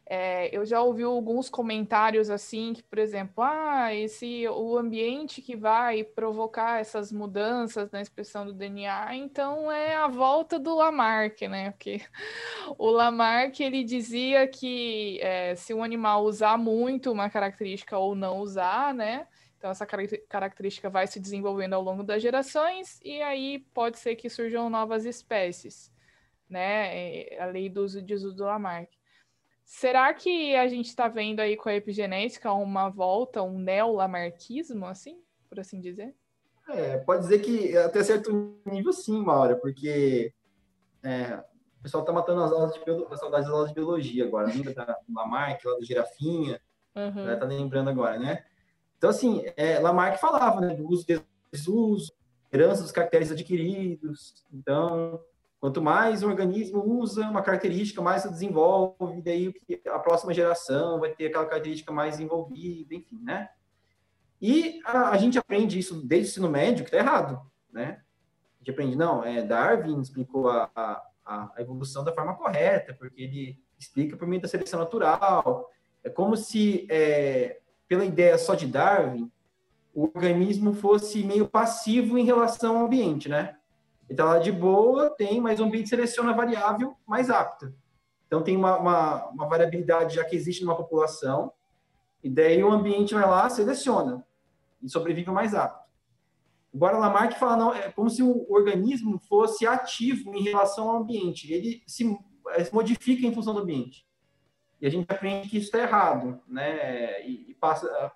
[0.08, 5.56] é, eu já ouvi alguns comentários assim, que, por exemplo, ah, esse o ambiente que
[5.56, 11.72] vai provocar essas mudanças na expressão do DNA, então é a volta do Lamarck, né?
[11.72, 12.02] Porque
[12.78, 18.40] o Lamarck ele dizia que é, se um animal usar muito uma característica ou não
[18.40, 19.28] usar, né?
[19.58, 19.88] Então, essa
[20.30, 25.06] característica vai se desenvolvendo ao longo das gerações, e aí pode ser que surjam novas
[25.06, 25.92] espécies,
[26.48, 27.24] né?
[27.24, 28.96] É, a lei do uso de uso do Lamarck.
[29.66, 35.20] Será que a gente está vendo aí com a epigenética uma volta, um neo-lamarquismo, assim,
[35.50, 36.14] por assim dizer?
[36.70, 40.32] É, pode dizer que até certo nível sim, Maura, porque
[41.04, 41.44] é,
[41.80, 44.74] o pessoal está matando as aulas de biologia, saudades das aulas de biologia agora, lembra
[44.74, 46.62] da Lamarck, lá da girafinha,
[46.96, 47.26] uhum.
[47.26, 48.46] né, tá lembrando agora, né?
[48.98, 51.06] Então, assim, é, Lamarck falava né, do uso,
[51.52, 52.14] desuso,
[52.52, 54.46] herança dos caracteres adquiridos.
[54.52, 55.22] Então,
[55.66, 59.52] quanto mais o organismo usa uma característica, mais se desenvolve, daí
[59.88, 63.50] a próxima geração vai ter aquela característica mais envolvida, enfim, né?
[64.40, 67.42] E a, a gente aprende isso desde o ensino médio, que está errado,
[67.74, 68.00] né?
[68.54, 73.24] A gente aprende, não, é, Darwin explicou a, a, a evolução da forma correta, porque
[73.24, 75.68] ele explica por meio da seleção natural.
[76.04, 79.32] É como se é, pela ideia só de Darwin,
[79.96, 83.58] o organismo fosse meio passivo em relação ao ambiente, né?
[84.10, 87.74] Então, lá de boa, tem, mas o ambiente seleciona a variável mais apta.
[88.28, 91.52] Então, tem uma, uma, uma, variabilidade já que existe numa população,
[92.24, 94.26] e daí o ambiente vai lá, seleciona,
[94.82, 95.86] e sobrevive o mais apto.
[96.74, 101.52] Agora, Lamarck fala, não, é como se o organismo fosse ativo em relação ao ambiente,
[101.52, 102.04] ele se,
[102.64, 104.06] se modifica em função do ambiente.
[104.82, 107.26] E a gente aprende que isso está errado, né?
[107.26, 108.12] E, e, passa.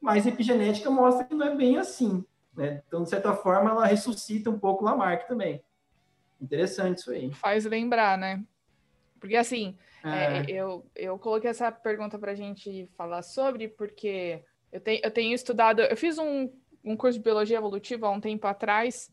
[0.00, 2.24] Mas epigenética mostra que não é bem assim.
[2.54, 2.82] Né?
[2.86, 5.62] Então, de certa forma, ela ressuscita um pouco Lamarck também.
[6.40, 7.32] Interessante isso aí.
[7.32, 8.42] Faz lembrar, né?
[9.20, 10.38] Porque assim, é.
[10.38, 15.10] É, eu, eu coloquei essa pergunta para a gente falar sobre, porque eu, te, eu
[15.10, 16.50] tenho estudado, eu fiz um,
[16.84, 19.10] um curso de biologia evolutiva há um tempo atrás,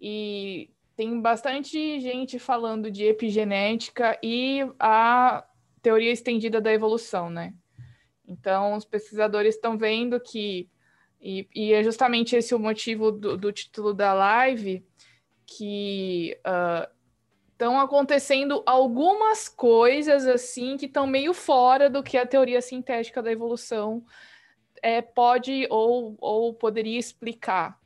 [0.00, 5.44] e tem bastante gente falando de epigenética e a
[5.80, 7.54] teoria estendida da evolução, né?
[8.26, 10.68] Então, os pesquisadores estão vendo que,
[11.20, 14.84] e, e, é justamente esse o motivo do, do título da live,
[15.46, 16.38] que
[17.52, 23.22] estão uh, acontecendo algumas coisas assim que estão meio fora do que a teoria sintética
[23.22, 24.04] da evolução
[24.82, 27.80] é, pode ou, ou poderia explicar,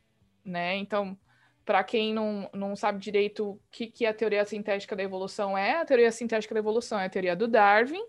[0.44, 0.76] né?
[0.76, 1.16] Então,
[1.64, 5.76] para quem não, não sabe direito o que, que a teoria sintética da evolução é,
[5.80, 8.04] a teoria sintética da evolução é a teoria do Darwin,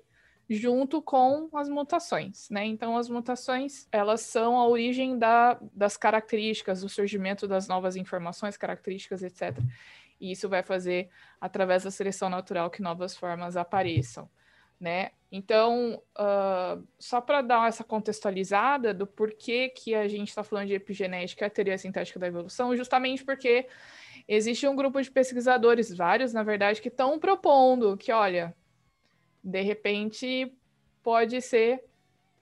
[0.49, 2.65] junto com as mutações, né?
[2.65, 8.57] Então, as mutações, elas são a origem da, das características, do surgimento das novas informações,
[8.57, 9.57] características, etc.
[10.19, 14.29] E isso vai fazer, através da seleção natural, que novas formas apareçam.
[14.79, 15.11] né?
[15.31, 20.73] Então, uh, só para dar essa contextualizada do porquê que a gente está falando de
[20.73, 23.65] epigenética e teoria sintética da evolução, justamente porque
[24.27, 28.53] existe um grupo de pesquisadores, vários, na verdade, que estão propondo que, olha,
[29.43, 30.53] de repente
[31.03, 31.83] pode ser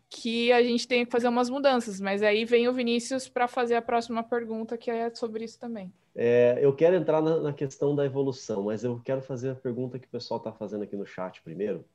[0.10, 3.76] que a gente tenha que fazer umas mudanças, mas aí vem o Vinícius para fazer
[3.76, 5.92] a próxima pergunta, que é sobre isso também.
[6.14, 9.98] É, eu quero entrar na, na, questão da evolução, mas eu quero fazer a pergunta
[9.98, 11.86] que o pessoal está fazendo aqui no chat primeiro.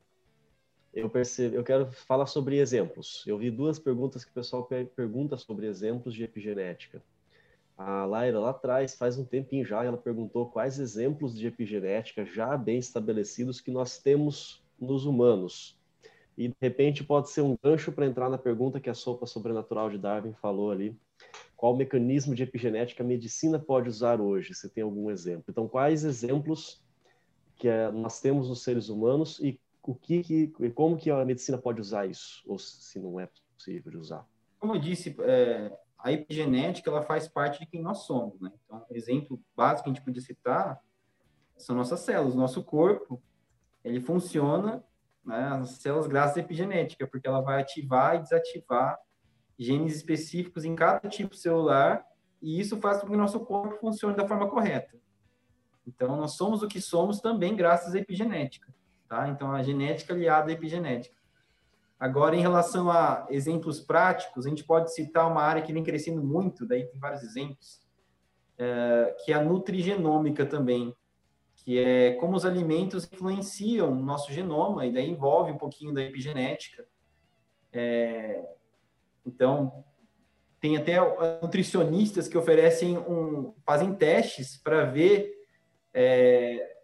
[0.94, 3.22] Eu percebo, eu quero falar sobre exemplos.
[3.26, 4.66] Eu vi duas perguntas que o pessoal
[4.96, 7.02] pergunta sobre exemplos de epigenética.
[7.76, 12.56] A Laira lá atrás, faz um tempinho já, ela perguntou quais exemplos de epigenética já
[12.56, 15.78] bem estabelecidos que nós temos nos humanos.
[16.36, 19.88] E de repente pode ser um gancho para entrar na pergunta que a sopa sobrenatural
[19.88, 20.96] de Darwin falou ali.
[21.56, 24.54] Qual mecanismo de epigenética a medicina pode usar hoje?
[24.54, 25.44] Você tem algum exemplo?
[25.48, 26.84] Então, quais exemplos
[27.56, 31.56] que eh, nós temos nos seres humanos e o que, que como que a medicina
[31.56, 32.42] pode usar isso?
[32.46, 34.26] Ou se não é possível usar?
[34.58, 38.52] Como eu disse, é, a epigenética ela faz parte de quem nós somos, né?
[38.64, 40.80] Então, exemplo básico que a gente podia citar
[41.56, 42.34] são nossas células.
[42.34, 43.22] Nosso corpo,
[43.86, 44.82] ele funciona,
[45.24, 48.98] né, as células graças à epigenética, porque ela vai ativar e desativar
[49.56, 52.04] genes específicos em cada tipo celular,
[52.42, 54.96] e isso faz com que o nosso corpo funcione da forma correta.
[55.86, 58.74] Então, nós somos o que somos também graças à epigenética,
[59.08, 59.28] tá?
[59.28, 61.16] Então, a genética aliada à epigenética.
[61.98, 66.22] Agora, em relação a exemplos práticos, a gente pode citar uma área que vem crescendo
[66.22, 67.80] muito, daí tem vários exemplos,
[68.58, 70.94] é, que é a nutrigenômica também,
[71.66, 76.00] que é como os alimentos influenciam o nosso genoma, e daí envolve um pouquinho da
[76.00, 76.86] epigenética.
[77.72, 78.40] É,
[79.26, 79.84] então,
[80.60, 80.94] tem até
[81.42, 85.34] nutricionistas que oferecem um, fazem testes para ver
[85.92, 86.76] é,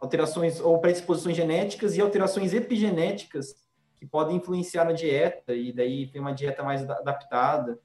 [0.00, 6.18] alterações ou predisposições genéticas e alterações epigenéticas que podem influenciar na dieta, e daí tem
[6.18, 7.78] uma dieta mais adaptada.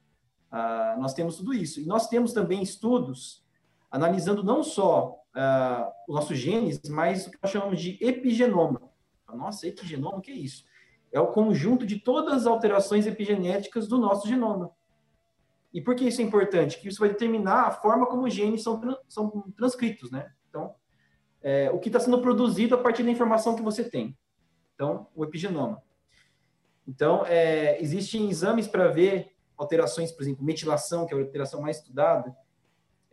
[0.50, 1.82] Uh, nós temos tudo isso.
[1.82, 3.44] E nós temos também estudos
[3.90, 8.82] analisando não só uh, os nossos genes, mas o que nós chamamos de epigenoma.
[9.32, 10.64] Nossa, epigenoma, o que é isso?
[11.12, 14.70] É o conjunto de todas as alterações epigenéticas do nosso genoma.
[15.72, 16.80] E por que isso é importante?
[16.80, 20.32] Que isso vai determinar a forma como os genes são, são transcritos, né?
[20.48, 20.74] Então,
[21.42, 24.16] é, o que está sendo produzido a partir da informação que você tem.
[24.74, 25.82] Então, o epigenoma.
[26.88, 31.78] Então, é, existem exames para ver alterações, por exemplo, metilação, que é a alteração mais
[31.78, 32.34] estudada,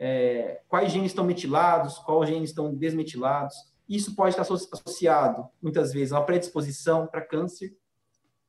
[0.06, 3.56] é, quais genes estão metilados, quais genes estão desmetilados.
[3.88, 7.74] Isso pode estar associado, muitas vezes, a uma predisposição para câncer,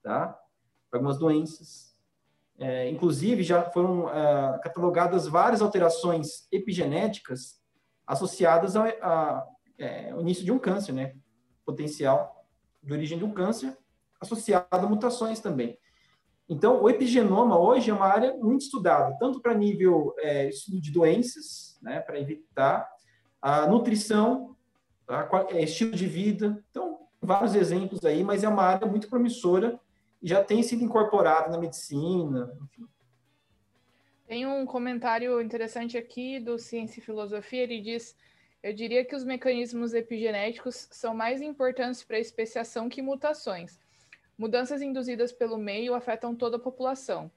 [0.03, 0.37] tá?
[0.91, 1.97] para algumas doenças.
[2.59, 7.61] É, inclusive, já foram é, catalogadas várias alterações epigenéticas
[8.05, 9.47] associadas ao, a,
[9.79, 11.15] é, ao início de um câncer, né?
[11.65, 12.49] potencial
[12.83, 13.79] de origem de um câncer,
[14.21, 15.79] associado a mutações também.
[16.49, 20.91] Então, o epigenoma hoje é uma área muito estudada, tanto para nível é, estudo de
[20.91, 22.87] doenças, né, para evitar,
[23.41, 24.55] a nutrição,
[25.09, 26.63] a, é, estilo de vida.
[26.71, 29.81] Então, vários exemplos aí, mas é uma área muito promissora
[30.23, 32.87] e já tem sido incorporada na medicina, enfim.
[34.27, 38.17] Tem um comentário interessante aqui do Ciência e Filosofia, ele diz
[38.65, 43.79] eu diria que os mecanismos epigenéticos são mais importantes para a especiação que mutações.
[44.37, 47.31] Mudanças induzidas pelo meio afetam toda a população.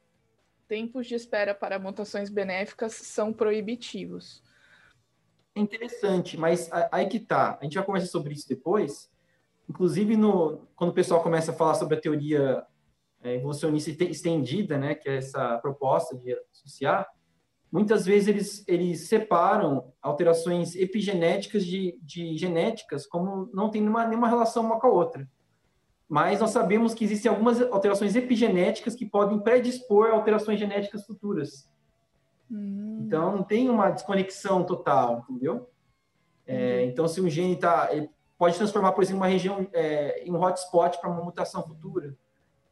[0.67, 4.43] Tempos de espera para mutações benéficas são proibitivos.
[5.55, 7.57] É interessante, mas aí que tá.
[7.61, 9.09] A gente vai conversar sobre isso depois.
[9.69, 12.65] Inclusive, no, quando o pessoal começa a falar sobre a teoria
[13.21, 17.07] é, evolucionista estendida, né, que é essa proposta de associar,
[17.71, 24.29] muitas vezes eles, eles separam alterações epigenéticas de, de genéticas como não tem nenhuma, nenhuma
[24.29, 25.27] relação uma com a outra
[26.09, 31.69] mas nós sabemos que existem algumas alterações epigenéticas que podem predispor a alterações genéticas futuras.
[32.49, 33.03] Hum.
[33.05, 35.69] Então, não tem uma desconexão total, entendeu?
[36.45, 37.89] É, então, se um gene está...
[38.37, 42.15] Pode transformar, por exemplo, uma região é, em um hotspot para uma mutação futura.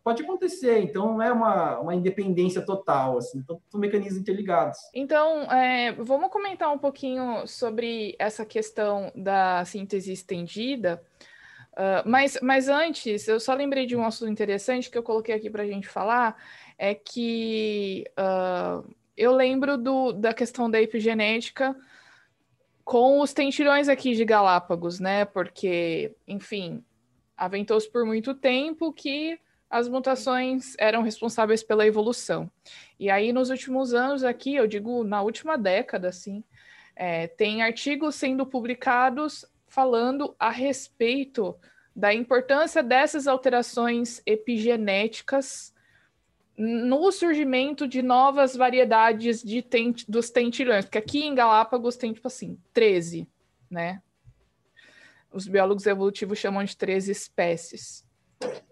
[0.04, 4.78] Pode acontecer, então não é uma, uma independência total, assim, então, são mecanismos interligados.
[4.94, 11.04] Então, é, vamos comentar um pouquinho sobre essa questão da síntese estendida,
[11.76, 15.50] Uh, mas, mas antes, eu só lembrei de um assunto interessante que eu coloquei aqui
[15.50, 16.42] para a gente falar,
[16.78, 21.76] é que uh, eu lembro do, da questão da epigenética
[22.84, 25.26] com os tentilhões aqui de Galápagos, né?
[25.26, 26.84] Porque, enfim,
[27.36, 29.38] aventou-se por muito tempo que
[29.70, 32.50] as mutações eram responsáveis pela evolução.
[32.98, 36.44] E aí, nos últimos anos aqui, eu digo na última década, assim,
[36.96, 39.46] é, tem artigos sendo publicados
[39.76, 41.54] falando a respeito
[41.94, 45.76] da importância dessas alterações epigenéticas
[46.58, 52.28] no surgimento de novas variedades de tent, dos tentilhões, porque aqui em Galápagos tem tipo
[52.28, 53.28] assim, 13,
[53.70, 54.02] né?
[55.30, 58.08] Os biólogos evolutivos chamam de 13 espécies.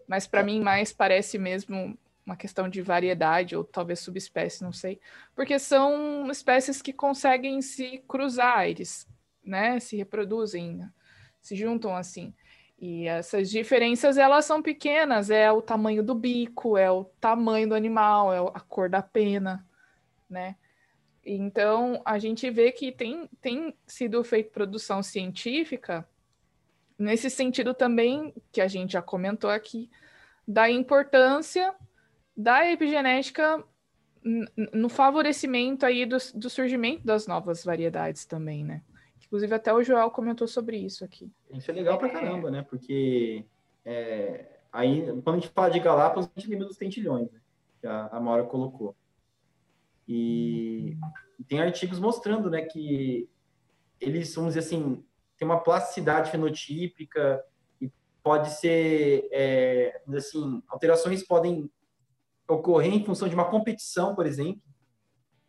[0.07, 5.01] Mas para mim mais parece mesmo uma questão de variedade ou talvez subespécie, não sei,
[5.35, 9.05] porque são espécies que conseguem se cruzar, eles,
[9.43, 10.87] né, se reproduzem,
[11.41, 12.33] se juntam assim.
[12.79, 17.75] E essas diferenças, elas são pequenas, é o tamanho do bico, é o tamanho do
[17.75, 19.65] animal, é a cor da pena,
[20.29, 20.55] né?
[21.25, 26.05] Então, a gente vê que tem, tem sido feita produção científica
[26.97, 29.89] nesse sentido também, que a gente já comentou aqui,
[30.47, 31.73] da importância
[32.35, 33.63] da epigenética
[34.73, 38.81] no favorecimento aí do, do surgimento das novas variedades também, né?
[39.33, 41.33] Inclusive, até o Joel comentou sobre isso aqui.
[41.49, 42.61] Isso é legal pra caramba, né?
[42.61, 43.43] Porque
[43.83, 47.41] é, aí, quando a gente fala de Galápagos, a gente lembra dos tentilhões, né?
[47.81, 48.95] que a, a Maura colocou.
[50.07, 50.95] E
[51.47, 53.27] tem artigos mostrando, né, que
[53.99, 55.03] eles, vamos dizer assim,
[55.35, 57.43] tem uma plasticidade fenotípica
[57.81, 61.67] e pode ser, é, assim, alterações podem
[62.47, 64.61] ocorrer em função de uma competição, por exemplo,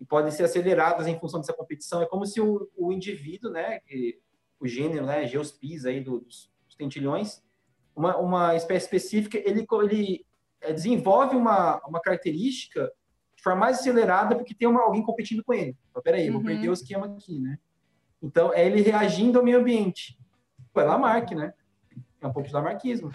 [0.00, 2.02] e podem ser aceleradas em função dessa competição.
[2.02, 4.18] É como se o, o indivíduo, né, que,
[4.60, 7.42] o gênero, né, Geospis aí dos, dos tentilhões,
[7.94, 10.26] uma, uma espécie específica, ele, ele
[10.60, 12.90] é, desenvolve uma, uma característica
[13.36, 15.76] de forma mais acelerada porque tem uma, alguém competindo com ele.
[15.90, 16.34] Então, peraí, uhum.
[16.34, 17.58] vou perder o esquema aqui, né?
[18.22, 20.18] Então, é ele reagindo ao meio ambiente.
[20.72, 21.52] Pô, é Lamarck, né?
[22.20, 23.12] É um pouco de lamarquismo.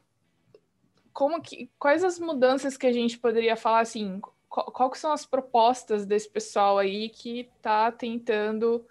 [1.13, 4.21] como que, quais as mudanças que a gente poderia falar assim?
[4.65, 8.85] Qual, que são as propostas desse pessoal aí que está tentando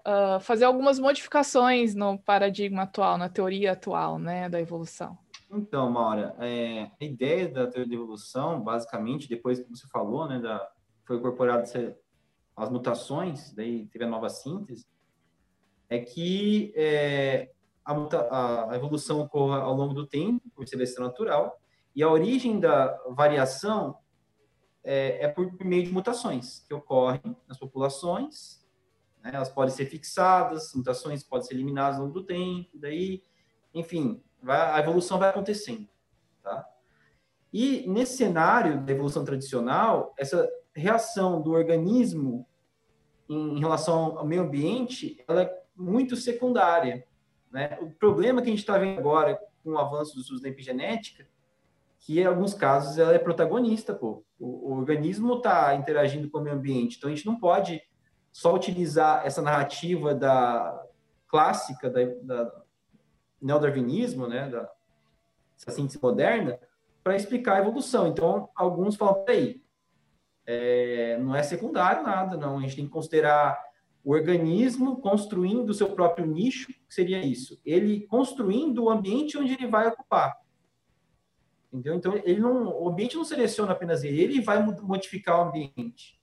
[0.00, 5.18] uh, fazer algumas modificações no paradigma atual, na teoria atual, né, da evolução?
[5.52, 10.38] Então, Maura, é, a ideia da teoria da evolução, basicamente, depois que você falou, né,
[10.38, 10.70] da,
[11.04, 11.64] foi incorporado
[12.56, 14.86] as mutações, daí teve a nova síntese,
[15.88, 17.50] é que é,
[17.84, 21.60] a, a, evolução ocorra ao longo do tempo, por seleção natural,
[21.96, 23.98] e a origem da variação
[24.82, 28.64] é, é por, meio de mutações que ocorrem nas populações.
[29.22, 29.30] Né?
[29.34, 33.22] Elas podem ser fixadas, mutações podem ser eliminadas ao longo do tempo, daí,
[33.74, 35.88] enfim, vai, a evolução vai acontecendo.
[36.42, 36.66] Tá?
[37.52, 42.46] E nesse cenário da evolução tradicional, essa reação do organismo
[43.28, 47.06] em, em relação ao meio ambiente, ela é muito secundária.
[47.50, 47.78] Né?
[47.80, 51.28] O problema que a gente está vendo agora com o avanço dos usos da epigenética
[52.00, 54.24] que em alguns casos ela é protagonista, pô.
[54.38, 57.80] O, o organismo está interagindo com o meio ambiente, então a gente não pode
[58.32, 60.82] só utilizar essa narrativa da
[61.28, 62.62] clássica da, da
[63.40, 64.68] neodarwinismo, né, da
[65.56, 66.58] essa síntese moderna,
[67.04, 68.06] para explicar a evolução.
[68.06, 69.62] Então, alguns falam, peraí,
[70.46, 72.56] é, não é secundário nada, não.
[72.56, 73.62] A gente tem que considerar
[74.02, 77.60] o organismo construindo o seu próprio nicho, que seria isso.
[77.64, 80.34] Ele construindo o ambiente onde ele vai ocupar.
[81.72, 81.94] Entendeu?
[81.94, 86.20] Então, ele não, o ambiente não seleciona apenas ele, ele vai modificar o ambiente.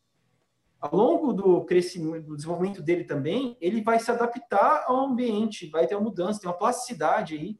[0.79, 5.87] Ao longo do crescimento, do desenvolvimento dele também, ele vai se adaptar ao ambiente, vai
[5.87, 7.59] ter uma mudança, tem uma plasticidade aí.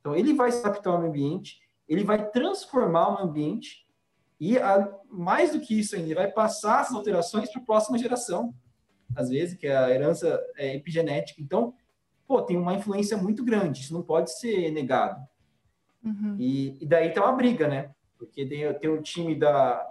[0.00, 3.86] Então, ele vai se adaptar ao ambiente, ele vai transformar o ambiente
[4.44, 7.96] E a, mais do que isso ainda, ele vai passar essas alterações para a próxima
[7.96, 8.52] geração,
[9.14, 11.40] às vezes, que é a herança é, epigenética.
[11.40, 11.74] Então,
[12.26, 15.24] pô, tem uma influência muito grande, isso não pode ser negado.
[16.04, 16.36] Uhum.
[16.38, 17.90] E, e, daí tem uma briga, né?
[18.18, 19.86] Porque tem, tem o time da,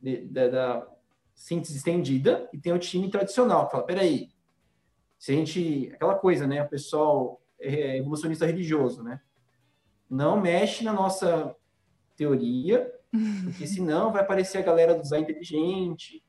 [0.00, 0.86] de, da, da,
[1.34, 4.30] síntese estendida e tem o time tradicional, que fala, peraí,
[5.18, 5.90] se a gente...
[5.94, 6.62] Aquela coisa, né?
[6.62, 9.20] O pessoal é evolucionista religioso, né?
[10.08, 11.56] Não mexe na nossa
[12.16, 12.92] teoria,
[13.44, 16.22] porque senão vai aparecer a galera do design inteligente,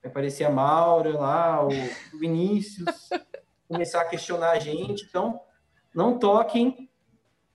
[0.00, 1.70] vai aparecer a Maura lá, o
[2.18, 3.08] Vinícius,
[3.68, 5.04] começar a questionar a gente.
[5.04, 5.40] Então,
[5.94, 6.87] não toquem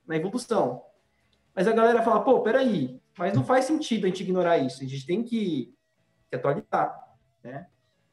[0.06, 0.82] na evolução.
[1.54, 4.86] Mas a galera fala, pô, peraí, mas não faz sentido a gente ignorar isso, a
[4.86, 5.72] gente tem que,
[6.28, 7.68] que atualizar, né?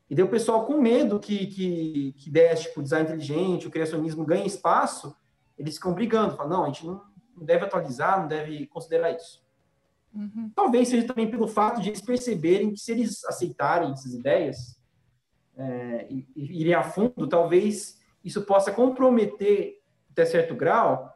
[0.09, 4.25] E daí o pessoal com medo que, que, que desse, tipo, design inteligente, o criacionismo
[4.25, 5.15] ganhe espaço,
[5.57, 7.01] eles ficam brigando, falam, não, a gente não,
[7.35, 9.41] não deve atualizar, não deve considerar isso.
[10.13, 10.51] Uhum.
[10.53, 14.77] Talvez seja também pelo fato de eles perceberem que se eles aceitarem essas ideias
[15.55, 19.79] é, e, e irem a fundo, talvez isso possa comprometer,
[20.11, 21.10] até certo grau,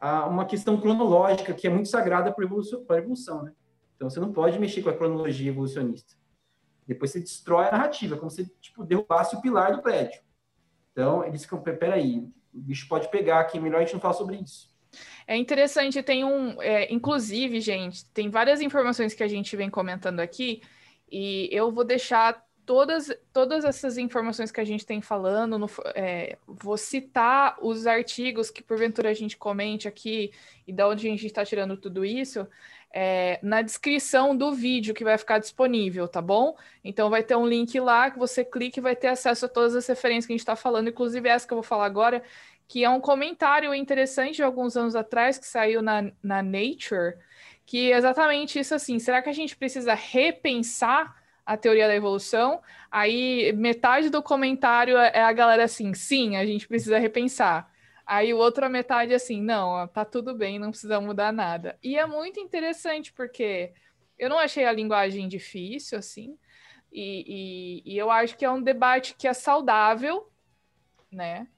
[0.00, 3.52] a uma questão cronológica que é muito sagrada para a evolução, né?
[3.96, 6.14] Então, você não pode mexer com a cronologia evolucionista.
[6.86, 10.20] Depois você destrói a narrativa, como se tipo, derrubasse o pilar do prédio.
[10.92, 12.18] Então, eles ficam, peraí,
[12.52, 14.74] o bicho pode pegar aqui, melhor a gente não falar sobre isso.
[15.26, 16.60] É interessante, tem um.
[16.62, 20.62] É, inclusive, gente, tem várias informações que a gente vem comentando aqui,
[21.10, 26.38] e eu vou deixar todas, todas essas informações que a gente tem falando, no, é,
[26.46, 30.32] vou citar os artigos que porventura a gente comente aqui
[30.66, 32.46] e da onde a gente está tirando tudo isso.
[32.96, 36.56] É, na descrição do vídeo que vai ficar disponível, tá bom?
[36.84, 39.74] Então vai ter um link lá que você clica e vai ter acesso a todas
[39.74, 42.22] as referências que a gente está falando, inclusive essa que eu vou falar agora,
[42.68, 47.16] que é um comentário interessante de alguns anos atrás que saiu na, na Nature,
[47.66, 48.98] que é exatamente isso assim.
[48.98, 52.62] Será que a gente precisa repensar a teoria da evolução?
[52.90, 57.70] Aí metade do comentário é a galera assim, sim, a gente precisa repensar.
[58.06, 61.78] Aí outra metade assim, não, tá tudo bem, não precisa mudar nada.
[61.82, 63.72] E é muito interessante porque
[64.18, 66.38] eu não achei a linguagem difícil assim.
[66.92, 70.30] E, e, e eu acho que é um debate que é saudável,
[71.10, 71.48] né?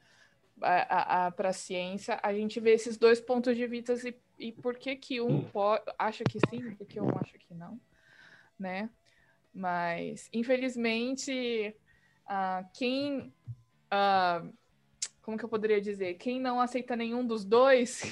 [0.59, 4.97] para a ciência, a gente vê esses dois pontos de vista e, e por que
[4.97, 7.79] que um pode, acha que sim, por que um acha que não,
[8.59, 8.89] né?
[9.57, 11.75] Mas, infelizmente,
[12.27, 13.33] uh, quem...
[13.87, 14.55] Uh,
[15.23, 16.15] como que eu poderia dizer?
[16.15, 18.03] Quem não aceita nenhum dos dois,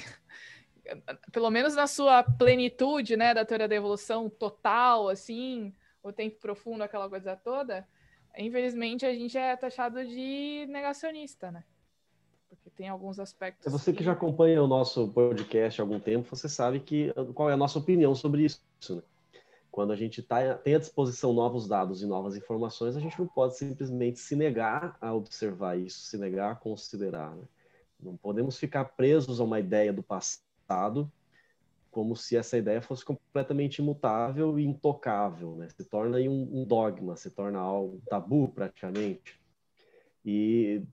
[1.31, 5.73] pelo menos na sua plenitude, né, da teoria da evolução total, assim,
[6.03, 7.87] o tempo profundo, aquela coisa toda,
[8.37, 11.63] infelizmente a gente é taxado de negacionista, né?
[12.49, 13.67] porque tem alguns aspectos.
[13.67, 17.49] É você que já acompanha o nosso podcast há algum tempo, você sabe que qual
[17.49, 18.61] é a nossa opinião sobre isso.
[18.89, 19.01] Né?
[19.75, 23.27] Quando a gente tá, tem à disposição novos dados e novas informações, a gente não
[23.27, 27.35] pode simplesmente se negar a observar isso, se negar a considerar.
[27.35, 27.43] Né?
[27.99, 31.11] Não podemos ficar presos a uma ideia do passado
[31.91, 35.67] como se essa ideia fosse completamente imutável e intocável, né?
[35.67, 39.37] Se torna um, um dogma, se torna algo tabu praticamente.
[40.23, 40.83] E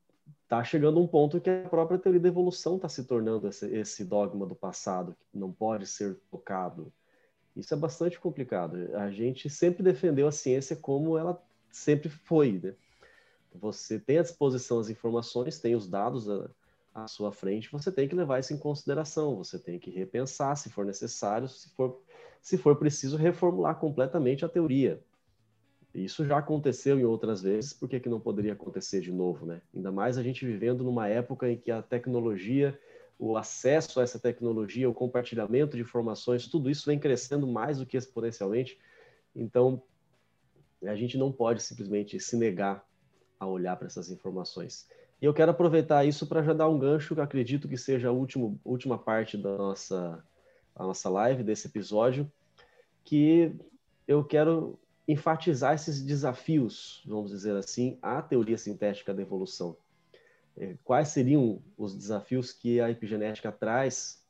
[0.43, 4.05] está chegando um ponto que a própria teoria da evolução está se tornando esse, esse,
[4.05, 6.93] dogma do passado, que não pode ser tocado.
[7.57, 8.97] Isso é bastante complicado.
[8.97, 11.41] A gente sempre defendeu a ciência como ela
[11.71, 12.61] sempre foi.
[12.63, 12.75] Né?
[13.55, 16.51] Você tem à disposição as informações, tem os dados à,
[16.95, 20.71] à sua frente, você tem que levar isso em consideração, você tem que repensar se
[20.71, 22.01] for necessário, se for,
[22.41, 25.03] se for preciso, reformular completamente a teoria.
[25.95, 29.61] Isso já aconteceu em outras vezes, por que, que não poderia acontecer de novo, né?
[29.75, 32.79] Ainda mais a gente vivendo numa época em que a tecnologia,
[33.25, 37.87] o acesso a essa tecnologia, o compartilhamento de informações, tudo isso vem crescendo mais do
[37.87, 38.77] que exponencialmente.
[39.33, 39.81] Então,
[40.85, 42.85] a gente não pode simplesmente se negar
[43.39, 44.89] a olhar para essas informações.
[45.21, 48.13] E eu quero aproveitar isso para já dar um gancho, que acredito que seja a
[48.13, 50.25] última, última parte da nossa,
[50.75, 52.29] da nossa live, desse episódio,
[53.05, 53.55] que
[54.09, 59.77] eu quero enfatizar esses desafios, vamos dizer assim, à teoria sintética da evolução.
[60.63, 64.25] É, quais seriam os desafios que a epigenética traz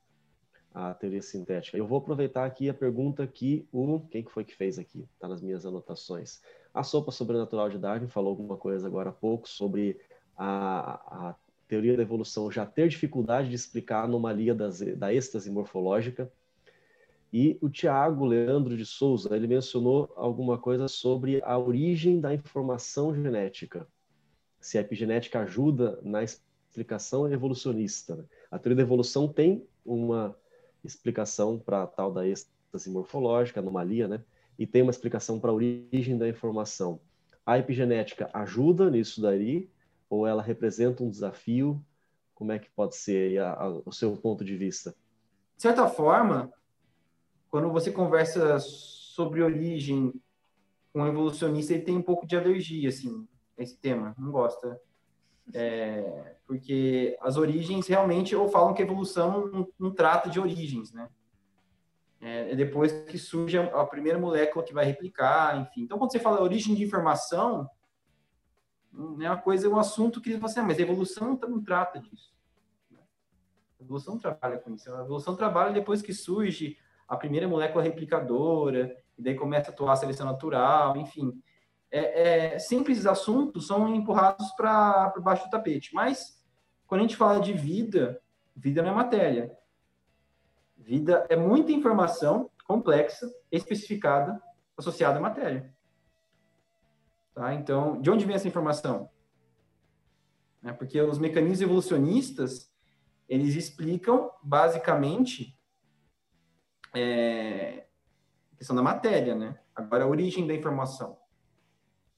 [0.73, 1.77] à teoria sintética?
[1.77, 5.07] Eu vou aproveitar aqui a pergunta que o quem que foi que fez aqui?
[5.13, 6.41] Está nas minhas anotações.
[6.73, 10.01] A sopa sobrenatural de Darwin falou alguma coisa agora há pouco sobre
[10.35, 11.35] a, a
[11.69, 16.33] teoria da evolução já ter dificuldade de explicar a anomalia das, da êxtase morfológica
[17.31, 23.15] e o Tiago Leandro de Souza, ele mencionou alguma coisa sobre a origem da informação
[23.15, 23.87] genética.
[24.63, 28.17] Se a epigenética ajuda na explicação evolucionista.
[28.17, 28.25] Né?
[28.51, 30.35] A teoria da evolução tem uma
[30.83, 34.25] explicação para a tal da síntese morfológica, anomalia, né?
[34.59, 37.01] E tem uma explicação para a origem da informação.
[37.45, 39.69] A epigenética ajuda nisso daí,
[40.09, 41.85] ou ela representa um desafio?
[42.35, 44.95] Como é que pode ser a, a, o seu ponto de vista?
[45.57, 46.53] De certa forma,
[47.51, 50.13] quando você conversa sobre origem
[50.93, 53.27] com um evolucionista, ele tem um pouco de alergia, assim,
[53.63, 54.81] esse tema, não gosta.
[55.55, 61.09] É, porque as origens realmente, ou falam que evolução não, não trata de origens, né?
[62.21, 65.83] É, é depois que surge a, a, primeira molécula que vai replicar, enfim.
[65.83, 67.69] Então, quando você fala origem de informação,
[69.21, 72.33] é uma coisa, um assunto que você, ah, mas a evolução não trata disso.
[73.81, 74.95] A evolução trabalha com isso.
[74.95, 76.77] A evolução trabalha depois que surge
[77.09, 81.43] a primeira molécula replicadora, e daí começa a atuar a seleção natural, enfim.
[81.95, 85.95] É, é, esses assuntos são empurrados para baixo do tapete.
[85.95, 86.43] Mas,
[86.87, 88.19] quando a gente fala de vida,
[88.57, 89.55] vida não é matéria.
[90.79, 94.43] Vida é muita informação complexa, especificada,
[94.75, 95.71] associada à matéria.
[97.35, 97.53] Tá?
[97.53, 99.11] Então, de onde vem essa informação?
[100.65, 102.73] É porque os mecanismos evolucionistas,
[103.29, 105.59] eles explicam, basicamente,
[106.95, 107.87] é,
[108.53, 109.59] a questão da matéria, né?
[109.75, 111.22] Agora, a origem da informação.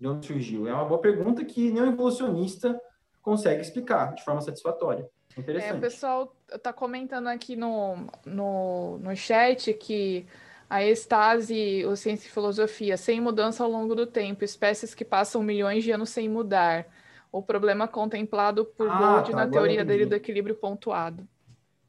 [0.05, 0.69] De onde surgiu?
[0.69, 2.79] É uma boa pergunta que nenhum evolucionista
[3.23, 5.09] consegue explicar de forma satisfatória.
[5.35, 5.73] Interessante.
[5.73, 10.27] É, o pessoal está comentando aqui no, no, no chat que
[10.69, 15.43] a estase, o ciência e filosofia, sem mudança ao longo do tempo, espécies que passam
[15.43, 16.87] milhões de anos sem mudar.
[17.33, 21.27] O problema contemplado por ah, Gold tá, na teoria dele do equilíbrio pontuado.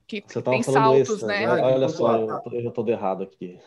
[0.07, 1.49] Que Você tem saltos, isso, né?
[1.49, 3.59] Olha só, eu, tô, eu tô errado aqui.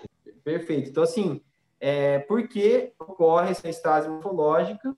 [0.43, 0.89] Perfeito.
[0.89, 1.39] Então, assim,
[1.81, 4.97] é, por que ocorre essa estase morfológica?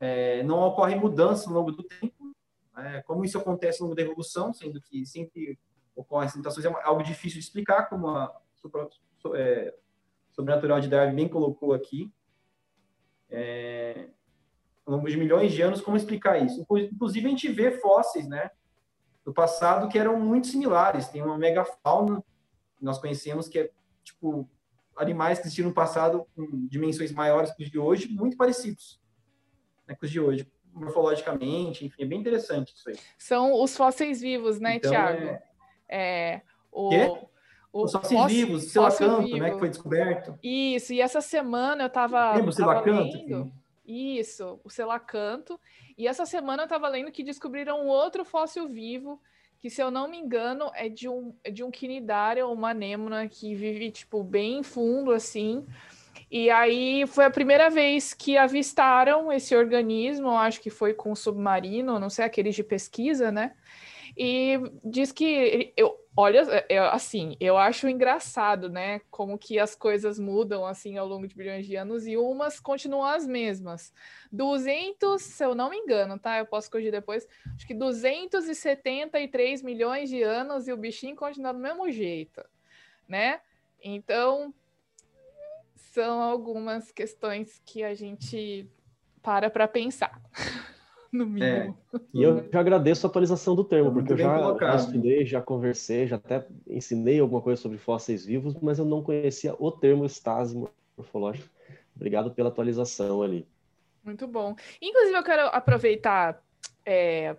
[0.00, 2.34] É, não ocorre mudança ao longo do tempo,
[2.76, 5.58] é, como isso acontece ao longo da evolução, sendo que sempre
[5.96, 8.40] ocorrem situações, é algo difícil de explicar, como a
[9.34, 9.74] é,
[10.30, 12.12] sobrenatural de Darwin bem colocou aqui.
[13.28, 14.08] É,
[14.86, 16.64] ao longo de milhões de anos, como explicar isso?
[16.70, 18.50] Inclusive, a gente vê fósseis, né,
[19.24, 21.08] do passado que eram muito similares.
[21.08, 22.22] Tem uma megafauna
[22.76, 23.70] que nós conhecemos que é,
[24.02, 24.48] tipo,
[24.98, 29.00] animais que existiram no passado com dimensões maiores que os de hoje, muito parecidos
[29.88, 32.96] né, com os de hoje morfologicamente, enfim, é bem interessante isso aí.
[33.18, 35.24] São os fósseis vivos, né, então, Tiago?
[35.24, 35.42] É...
[35.88, 36.42] é...
[36.70, 36.88] o...
[36.90, 37.28] Quê?
[37.70, 40.38] O os fósseis fóssil, vivos, o selacanto, né, que foi descoberto.
[40.42, 43.16] Isso, e essa semana eu estava Lembra o selacanto?
[43.16, 43.52] Lendo...
[43.84, 45.60] Isso, o selacanto.
[45.96, 49.20] E essa semana eu estava lendo que descobriram outro fóssil vivo,
[49.60, 52.70] que se eu não me engano é de um, é de um quinidária ou uma
[52.70, 55.66] anêmona que vive, tipo, bem fundo, assim,
[56.30, 61.98] e aí foi a primeira vez que avistaram esse organismo, acho que foi com submarino,
[61.98, 63.52] não sei, aqueles de pesquisa, né?
[64.16, 65.72] E diz que
[66.20, 69.00] olha, eu, assim, eu acho engraçado, né?
[69.08, 73.04] Como que as coisas mudam assim ao longo de bilhões de anos e umas continuam
[73.04, 73.92] as mesmas.
[74.32, 76.36] 200, se eu não me engano, tá?
[76.38, 77.24] Eu posso corrigir depois.
[77.54, 82.44] Acho que 273 milhões de anos e o bichinho continua do mesmo jeito,
[83.06, 83.40] né?
[83.80, 84.52] Então,
[85.76, 88.68] são algumas questões que a gente
[89.22, 90.20] para para pensar.
[91.12, 91.76] no mínimo.
[91.94, 91.98] É.
[92.12, 96.06] E eu já agradeço a atualização do termo, porque eu já, já estudei, já conversei,
[96.06, 100.56] já até ensinei alguma coisa sobre fósseis vivos, mas eu não conhecia o termo estase
[100.96, 101.48] morfológico.
[101.94, 103.46] Obrigado pela atualização ali.
[104.04, 104.54] Muito bom.
[104.80, 106.42] Inclusive, eu quero aproveitar
[106.86, 107.36] é,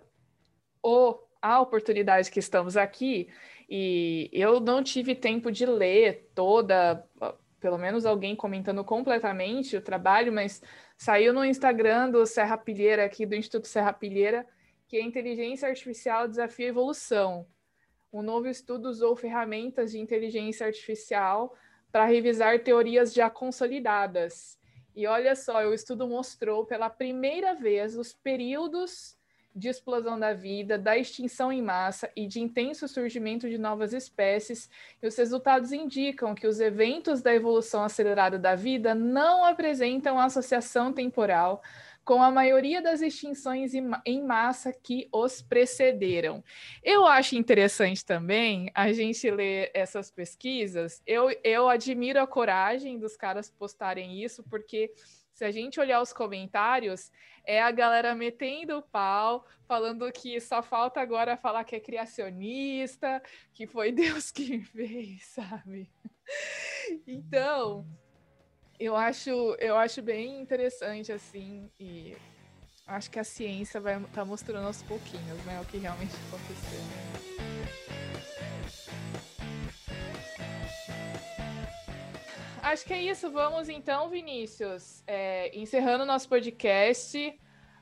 [0.82, 3.28] o, a oportunidade que estamos aqui,
[3.68, 7.04] e eu não tive tempo de ler toda
[7.60, 10.62] pelo menos alguém comentando completamente o trabalho, mas
[11.00, 14.46] saiu no Instagram do Serra Pilheira, aqui do Instituto Serra Pilheira,
[14.86, 17.46] que a inteligência artificial desafia evolução.
[18.12, 21.56] Um novo estudo usou ferramentas de inteligência artificial
[21.90, 24.58] para revisar teorias já consolidadas.
[24.94, 29.16] E olha só, o estudo mostrou pela primeira vez os períodos
[29.54, 34.70] de explosão da vida, da extinção em massa e de intenso surgimento de novas espécies,
[35.02, 40.92] e os resultados indicam que os eventos da evolução acelerada da vida não apresentam associação
[40.92, 41.62] temporal
[42.04, 43.72] com a maioria das extinções
[44.04, 46.42] em massa que os precederam.
[46.82, 51.02] Eu acho interessante também a gente ler essas pesquisas.
[51.06, 54.92] Eu, eu admiro a coragem dos caras postarem isso, porque
[55.40, 57.10] se a gente olhar os comentários,
[57.46, 63.22] é a galera metendo o pau, falando que só falta agora falar que é criacionista,
[63.54, 65.90] que foi Deus que fez, sabe?
[67.06, 67.88] Então,
[68.78, 72.14] eu acho, eu acho bem interessante assim e
[72.86, 77.99] acho que a ciência vai estar tá mostrando aos pouquinhos, né, o que realmente aconteceu.
[82.70, 83.30] Acho que é isso.
[83.30, 87.28] Vamos então, Vinícius, é, encerrando o nosso podcast.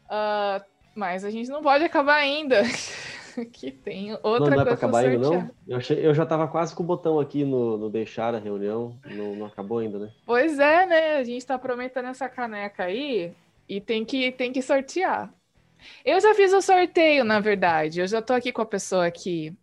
[0.07, 0.65] Uh,
[0.95, 2.63] mas a gente não pode acabar ainda.
[3.53, 5.51] que tem outra não, não é coisa acabar ainda, não?
[5.67, 8.99] Eu, achei, eu já estava quase com o botão aqui no, no deixar a reunião.
[9.05, 10.11] Não, não acabou ainda, né?
[10.27, 11.17] Pois é, né?
[11.17, 13.33] A gente está prometendo essa caneca aí
[13.69, 15.33] e tem que, tem que sortear.
[16.05, 18.01] Eu já fiz o sorteio, na verdade.
[18.01, 19.57] Eu já tô aqui com a pessoa aqui.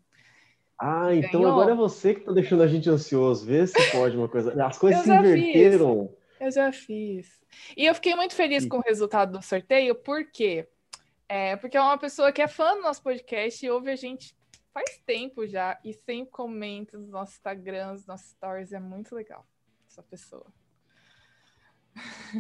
[0.80, 1.54] Ah, então Ganhou.
[1.54, 3.46] agora é você que tá deixando a gente ansioso.
[3.46, 4.66] Vê se pode uma coisa.
[4.66, 6.10] As coisas se inverteram.
[6.10, 6.26] Fiz.
[6.40, 7.40] Eu já fiz.
[7.78, 10.68] E eu fiquei muito feliz com o resultado do sorteio, por quê?
[11.28, 14.36] É, porque é uma pessoa que é fã do nosso podcast e ouve a gente
[14.74, 18.74] faz tempo já e sempre comenta nos nossos Instagrams, nossos stories.
[18.74, 19.46] É muito legal
[19.90, 20.46] essa pessoa.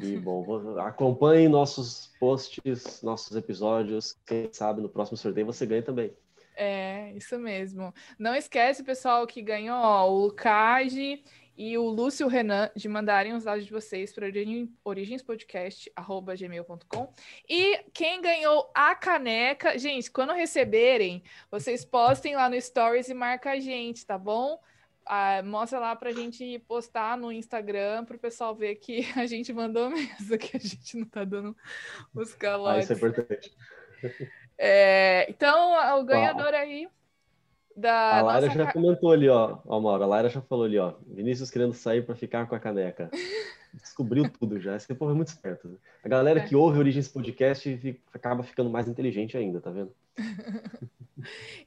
[0.03, 4.17] E bom, acompanhe nossos posts, nossos episódios.
[4.25, 6.13] Quem sabe no próximo sorteio você ganha também.
[6.55, 7.93] É, isso mesmo.
[8.17, 11.23] Não esquece, pessoal, que ganhou ó, o Lucage
[11.57, 14.27] e o Lúcio Renan de mandarem os dados de vocês para
[14.83, 17.13] origenspodcast.gmail.com.
[17.47, 23.51] E quem ganhou a caneca, gente, quando receberem, vocês postem lá no Stories e marca
[23.51, 24.59] a gente, tá bom?
[25.05, 29.25] Ah, mostra lá para a gente postar no Instagram para o pessoal ver que a
[29.25, 31.55] gente mandou mesmo, que a gente não tá dando
[32.13, 32.79] os calotes.
[32.79, 33.55] Ah, isso é importante.
[34.57, 36.87] É, então, o ganhador aí
[37.75, 39.57] da a Laira já comentou ali, ó.
[39.65, 40.93] Ó, Mauro, a Laira já falou ali, ó.
[41.07, 43.09] Vinícius querendo sair para ficar com a caneca.
[43.73, 44.77] Descobriu tudo já.
[44.77, 45.67] Esse povo é muito esperto.
[45.67, 45.75] Né?
[46.01, 46.47] A galera é.
[46.47, 49.93] que ouve Origens Podcast fica, acaba ficando mais inteligente ainda, tá vendo?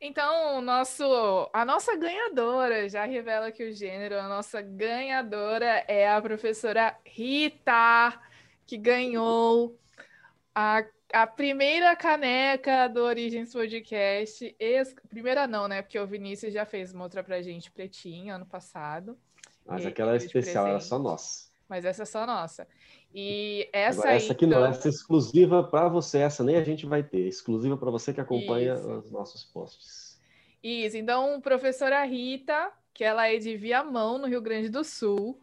[0.01, 1.05] então, nosso,
[1.53, 8.19] a nossa ganhadora já revela que o gênero, a nossa ganhadora é a professora Rita,
[8.67, 9.79] que ganhou
[10.55, 10.83] a
[11.13, 14.55] a primeira caneca do Origens Podcast.
[14.59, 14.95] Ex...
[15.09, 15.83] Primeira não, né?
[15.83, 19.17] Porque o Vinícius já fez uma outra pra gente pretinha ano passado.
[19.67, 21.49] Mas aquela é especial, era só nossa.
[21.69, 22.67] Mas essa é só nossa.
[23.15, 24.61] E essa Agora, aí, Essa aqui então...
[24.61, 26.19] não, essa é exclusiva para você.
[26.19, 27.27] Essa nem a gente vai ter.
[27.27, 28.91] Exclusiva para você que acompanha Isso.
[28.91, 30.19] os nossos posts.
[30.63, 30.97] Isso.
[30.97, 35.41] Então, professora Rita, que ela é de Viamão, no Rio Grande do Sul.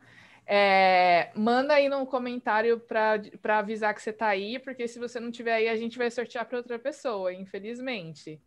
[0.48, 5.32] É, manda aí no comentário para avisar que você está aí, porque se você não
[5.32, 8.40] tiver aí, a gente vai sortear para outra pessoa, infelizmente.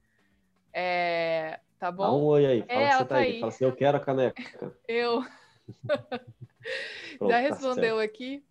[0.73, 2.05] É, tá bom?
[2.05, 3.33] Dá um oi aí, fala é, que você tá, tá aí.
[3.33, 3.41] aí.
[3.41, 4.77] Fala assim, eu quero a caneca.
[4.87, 5.25] Eu.
[7.19, 8.45] Pronto, Já tá respondeu tá aqui.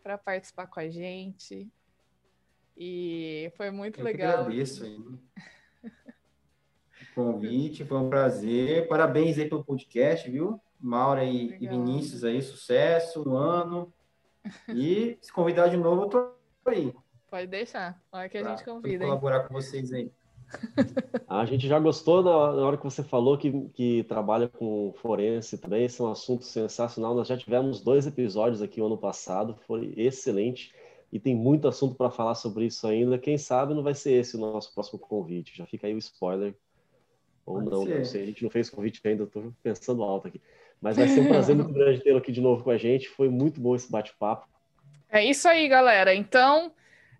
[0.03, 1.67] para participar com a gente.
[2.78, 4.32] E foi muito Eu legal.
[4.32, 4.95] Eu agradeço aí.
[4.95, 5.20] o
[7.15, 8.88] convite, foi um prazer.
[8.88, 10.61] Parabéns aí pelo podcast, viu?
[10.80, 13.91] Maura e, e Vinícius aí, sucesso no ano.
[14.70, 16.32] E se convidar de novo, eu tô
[16.65, 16.93] aí.
[17.30, 18.01] Pode deixar.
[18.11, 19.03] Olha que a gente convida.
[19.03, 20.11] colaborar com vocês aí.
[21.28, 25.86] A gente já gostou na, hora que você falou que, que trabalha com forense também.
[25.86, 27.14] Esse é um assunto sensacional.
[27.14, 30.74] Nós já tivemos dois episódios aqui o ano passado, foi excelente.
[31.12, 33.18] E tem muito assunto para falar sobre isso ainda.
[33.18, 35.58] Quem sabe não vai ser esse o nosso próximo convite.
[35.58, 36.54] Já fica aí o spoiler.
[37.45, 38.24] Ou Pode não, não sei.
[38.24, 40.41] A gente não fez convite ainda, estou pensando alto aqui.
[40.82, 43.10] Mas vai ser um prazer muito grande tê-lo aqui de novo com a gente.
[43.10, 44.47] Foi muito bom esse bate-papo.
[45.10, 46.14] É isso aí, galera.
[46.14, 46.72] Então,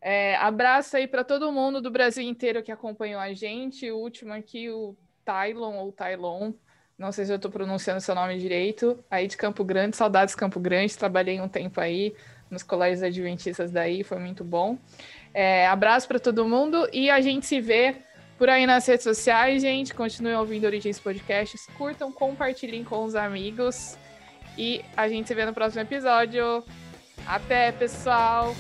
[0.02, 3.92] é, abraço aí para todo mundo do Brasil inteiro que acompanhou a gente.
[3.92, 4.96] O último aqui, o
[5.26, 6.54] Tylon ou Tylon.
[6.98, 9.04] Não sei se eu estou pronunciando seu nome direito.
[9.10, 10.98] Aí de Campo Grande, saudades Campo Grande.
[10.98, 12.14] Trabalhei um tempo aí
[12.50, 14.78] nos colégios adventistas daí, foi muito bom.
[15.34, 17.96] É, abraço para todo mundo e a gente se vê
[18.38, 19.94] por aí nas redes sociais, gente.
[19.94, 23.98] Continuem ouvindo Origens Podcasts, curtam, compartilhem com os amigos
[24.58, 26.64] e a gente se vê no próximo episódio.
[27.28, 28.56] Até, pessoal!